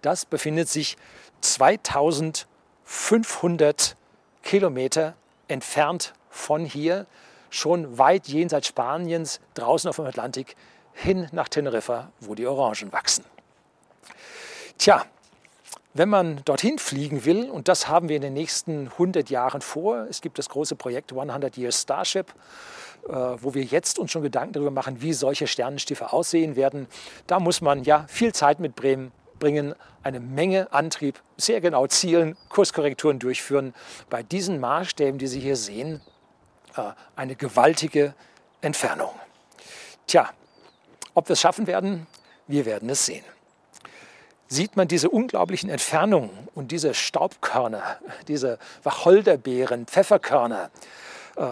Das 0.00 0.24
befindet 0.24 0.70
sich 0.70 0.96
2500 1.42 3.96
Kilometer 4.42 5.14
entfernt 5.48 6.14
von 6.30 6.64
hier, 6.64 7.04
schon 7.50 7.98
weit 7.98 8.26
jenseits 8.28 8.68
Spaniens, 8.68 9.40
draußen 9.54 9.90
auf 9.90 9.96
dem 9.96 10.06
Atlantik, 10.06 10.56
hin 10.94 11.28
nach 11.32 11.48
Teneriffa, 11.48 12.10
wo 12.20 12.34
die 12.34 12.46
Orangen 12.46 12.90
wachsen. 12.92 13.26
Tja, 14.78 15.04
wenn 15.92 16.08
man 16.08 16.40
dorthin 16.44 16.78
fliegen 16.78 17.24
will, 17.24 17.50
und 17.50 17.66
das 17.66 17.88
haben 17.88 18.08
wir 18.08 18.16
in 18.16 18.22
den 18.22 18.32
nächsten 18.32 18.88
100 18.88 19.28
Jahren 19.28 19.60
vor, 19.60 20.06
es 20.08 20.20
gibt 20.20 20.38
das 20.38 20.48
große 20.48 20.76
Projekt 20.76 21.12
100 21.12 21.56
Years 21.56 21.82
Starship, 21.82 22.32
äh, 23.08 23.12
wo 23.12 23.54
wir 23.54 23.64
jetzt 23.64 23.98
uns 23.98 24.12
schon 24.12 24.22
Gedanken 24.22 24.52
darüber 24.52 24.70
machen, 24.70 25.02
wie 25.02 25.12
solche 25.12 25.46
Sternenschiffe 25.46 26.12
aussehen 26.12 26.54
werden, 26.54 26.86
da 27.26 27.40
muss 27.40 27.60
man 27.60 27.82
ja 27.82 28.04
viel 28.08 28.32
Zeit 28.32 28.60
mitbringen, 28.60 29.12
eine 30.02 30.20
Menge 30.20 30.72
Antrieb, 30.72 31.20
sehr 31.36 31.60
genau 31.60 31.86
zielen, 31.86 32.36
Kurskorrekturen 32.50 33.18
durchführen. 33.18 33.74
Bei 34.10 34.22
diesen 34.22 34.60
Maßstäben, 34.60 35.18
die 35.18 35.26
Sie 35.26 35.40
hier 35.40 35.56
sehen, 35.56 36.00
äh, 36.76 36.92
eine 37.16 37.34
gewaltige 37.34 38.14
Entfernung. 38.60 39.12
Tja, 40.06 40.30
ob 41.14 41.28
wir 41.28 41.32
es 41.32 41.40
schaffen 41.40 41.66
werden, 41.66 42.06
wir 42.46 42.64
werden 42.64 42.88
es 42.90 43.06
sehen 43.06 43.24
sieht 44.50 44.76
man 44.76 44.88
diese 44.88 45.08
unglaublichen 45.08 45.70
Entfernungen 45.70 46.30
und 46.54 46.72
diese 46.72 46.92
Staubkörner, 46.92 47.98
diese 48.28 48.58
Wacholderbeeren, 48.82 49.86
Pfefferkörner 49.86 50.70
äh, 51.36 51.46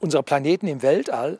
unserer 0.00 0.22
Planeten 0.22 0.66
im 0.66 0.82
Weltall, 0.82 1.38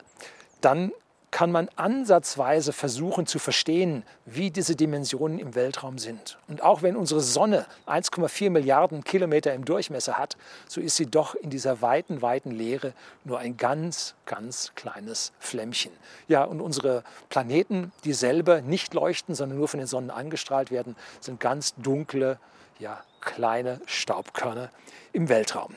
dann 0.61 0.91
kann 1.33 1.51
man 1.51 1.67
ansatzweise 1.77 2.73
versuchen 2.73 3.25
zu 3.25 3.39
verstehen, 3.39 4.03
wie 4.23 4.51
diese 4.51 4.75
Dimensionen 4.75 5.39
im 5.39 5.55
Weltraum 5.55 5.97
sind. 5.97 6.37
Und 6.47 6.61
auch 6.61 6.83
wenn 6.83 6.95
unsere 6.95 7.21
Sonne 7.21 7.65
1,4 7.87 8.51
Milliarden 8.51 9.03
Kilometer 9.03 9.51
im 9.55 9.65
Durchmesser 9.65 10.19
hat, 10.19 10.37
so 10.67 10.79
ist 10.79 10.95
sie 10.95 11.07
doch 11.07 11.33
in 11.33 11.49
dieser 11.49 11.81
weiten, 11.81 12.21
weiten 12.21 12.51
Leere 12.51 12.93
nur 13.23 13.39
ein 13.39 13.57
ganz, 13.57 14.13
ganz 14.27 14.73
kleines 14.75 15.33
Flämmchen. 15.39 15.91
Ja, 16.27 16.43
und 16.43 16.61
unsere 16.61 17.03
Planeten, 17.29 17.91
die 18.03 18.13
selber 18.13 18.61
nicht 18.61 18.93
leuchten, 18.93 19.33
sondern 19.33 19.57
nur 19.57 19.67
von 19.67 19.79
den 19.79 19.87
Sonnen 19.87 20.11
angestrahlt 20.11 20.69
werden, 20.69 20.95
sind 21.19 21.39
ganz 21.39 21.73
dunkle, 21.77 22.37
ja, 22.77 23.03
kleine 23.21 23.81
Staubkörner 23.87 24.69
im 25.13 25.29
Weltraum. 25.29 25.73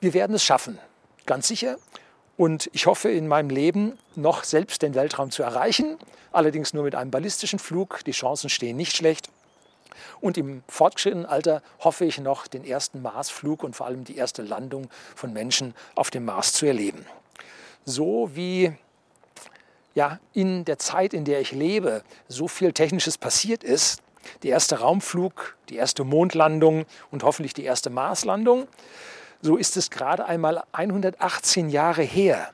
Wir 0.00 0.14
werden 0.14 0.34
es 0.34 0.42
schaffen, 0.42 0.80
ganz 1.26 1.46
sicher. 1.46 1.76
Und 2.40 2.70
ich 2.72 2.86
hoffe 2.86 3.10
in 3.10 3.28
meinem 3.28 3.50
Leben 3.50 3.98
noch 4.16 4.44
selbst 4.44 4.80
den 4.80 4.94
Weltraum 4.94 5.30
zu 5.30 5.42
erreichen, 5.42 5.98
allerdings 6.32 6.72
nur 6.72 6.84
mit 6.84 6.94
einem 6.94 7.10
ballistischen 7.10 7.58
Flug. 7.58 8.00
Die 8.06 8.12
Chancen 8.12 8.48
stehen 8.48 8.78
nicht 8.78 8.96
schlecht. 8.96 9.28
Und 10.22 10.38
im 10.38 10.62
fortgeschrittenen 10.66 11.26
Alter 11.26 11.60
hoffe 11.80 12.06
ich 12.06 12.18
noch, 12.18 12.46
den 12.46 12.64
ersten 12.64 13.02
Marsflug 13.02 13.62
und 13.62 13.76
vor 13.76 13.84
allem 13.84 14.04
die 14.04 14.16
erste 14.16 14.40
Landung 14.40 14.88
von 15.14 15.34
Menschen 15.34 15.74
auf 15.94 16.10
dem 16.10 16.24
Mars 16.24 16.54
zu 16.54 16.64
erleben. 16.64 17.04
So 17.84 18.30
wie 18.32 18.72
ja, 19.94 20.18
in 20.32 20.64
der 20.64 20.78
Zeit, 20.78 21.12
in 21.12 21.26
der 21.26 21.42
ich 21.42 21.52
lebe, 21.52 22.02
so 22.26 22.48
viel 22.48 22.72
Technisches 22.72 23.18
passiert 23.18 23.62
ist, 23.62 24.00
der 24.44 24.52
erste 24.52 24.78
Raumflug, 24.78 25.58
die 25.68 25.76
erste 25.76 26.04
Mondlandung 26.04 26.86
und 27.10 27.22
hoffentlich 27.22 27.52
die 27.52 27.64
erste 27.64 27.90
Marslandung, 27.90 28.66
so 29.42 29.56
ist 29.56 29.76
es 29.76 29.90
gerade 29.90 30.26
einmal 30.26 30.62
118 30.72 31.70
Jahre 31.70 32.02
her, 32.02 32.50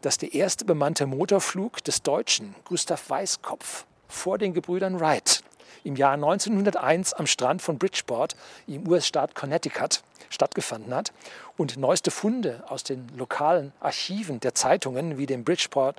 dass 0.00 0.18
der 0.18 0.32
erste 0.32 0.64
bemannte 0.64 1.06
Motorflug 1.06 1.82
des 1.84 2.02
Deutschen 2.02 2.54
Gustav 2.64 3.10
Weißkopf 3.10 3.84
vor 4.08 4.38
den 4.38 4.54
Gebrüdern 4.54 5.00
Wright 5.00 5.42
im 5.82 5.96
Jahr 5.96 6.12
1901 6.12 7.14
am 7.14 7.26
Strand 7.26 7.62
von 7.62 7.78
Bridgeport 7.78 8.36
im 8.66 8.86
US-Staat 8.86 9.34
Connecticut 9.34 10.02
stattgefunden 10.28 10.94
hat 10.94 11.12
und 11.56 11.76
neueste 11.76 12.10
Funde 12.10 12.62
aus 12.68 12.84
den 12.84 13.08
lokalen 13.16 13.72
Archiven 13.80 14.40
der 14.40 14.54
Zeitungen 14.54 15.18
wie 15.18 15.26
dem 15.26 15.44
Bridgeport 15.44 15.96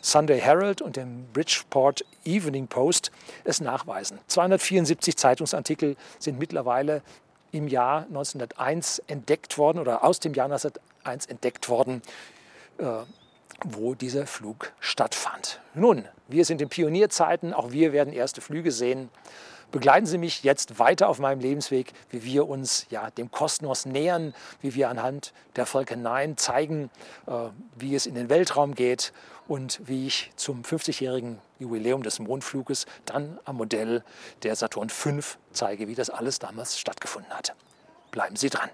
Sunday 0.00 0.40
Herald 0.40 0.82
und 0.82 0.96
dem 0.96 1.26
Bridgeport 1.32 2.04
Evening 2.24 2.66
Post 2.66 3.12
es 3.44 3.60
nachweisen. 3.60 4.18
274 4.26 5.16
Zeitungsartikel 5.16 5.96
sind 6.18 6.38
mittlerweile 6.40 7.02
im 7.52 7.68
Jahr 7.68 8.06
1901 8.06 9.00
entdeckt 9.06 9.58
worden 9.58 9.78
oder 9.78 10.02
aus 10.02 10.18
dem 10.18 10.34
Jahr 10.34 10.46
1901 10.46 11.26
entdeckt 11.26 11.68
worden, 11.68 12.02
äh, 12.78 12.84
wo 13.64 13.94
dieser 13.94 14.26
Flug 14.26 14.72
stattfand. 14.80 15.60
Nun, 15.74 16.06
wir 16.26 16.44
sind 16.44 16.60
in 16.60 16.68
Pionierzeiten, 16.68 17.54
auch 17.54 17.70
wir 17.70 17.92
werden 17.92 18.12
erste 18.12 18.40
Flüge 18.40 18.72
sehen. 18.72 19.10
Begleiten 19.70 20.04
Sie 20.04 20.18
mich 20.18 20.42
jetzt 20.42 20.78
weiter 20.78 21.08
auf 21.08 21.18
meinem 21.18 21.40
Lebensweg, 21.40 21.92
wie 22.10 22.24
wir 22.24 22.48
uns 22.48 22.86
ja, 22.90 23.10
dem 23.10 23.30
Kosmos 23.30 23.86
nähern, 23.86 24.34
wie 24.60 24.74
wir 24.74 24.90
anhand 24.90 25.32
der 25.56 25.64
Volke 25.64 25.96
Nein 25.96 26.36
zeigen, 26.36 26.90
äh, 27.26 27.32
wie 27.76 27.94
es 27.94 28.06
in 28.06 28.14
den 28.14 28.28
Weltraum 28.28 28.74
geht 28.74 29.12
und 29.48 29.80
wie 29.86 30.06
ich 30.06 30.30
zum 30.36 30.62
50-jährigen 30.62 31.38
Jubiläum 31.58 32.02
des 32.02 32.18
Mondfluges 32.18 32.86
dann 33.04 33.38
am 33.44 33.56
Modell 33.56 34.04
der 34.42 34.56
Saturn 34.56 34.90
V 34.90 35.20
zeige, 35.52 35.88
wie 35.88 35.94
das 35.94 36.10
alles 36.10 36.38
damals 36.38 36.78
stattgefunden 36.78 37.32
hat. 37.32 37.54
Bleiben 38.10 38.36
Sie 38.36 38.50
dran. 38.50 38.70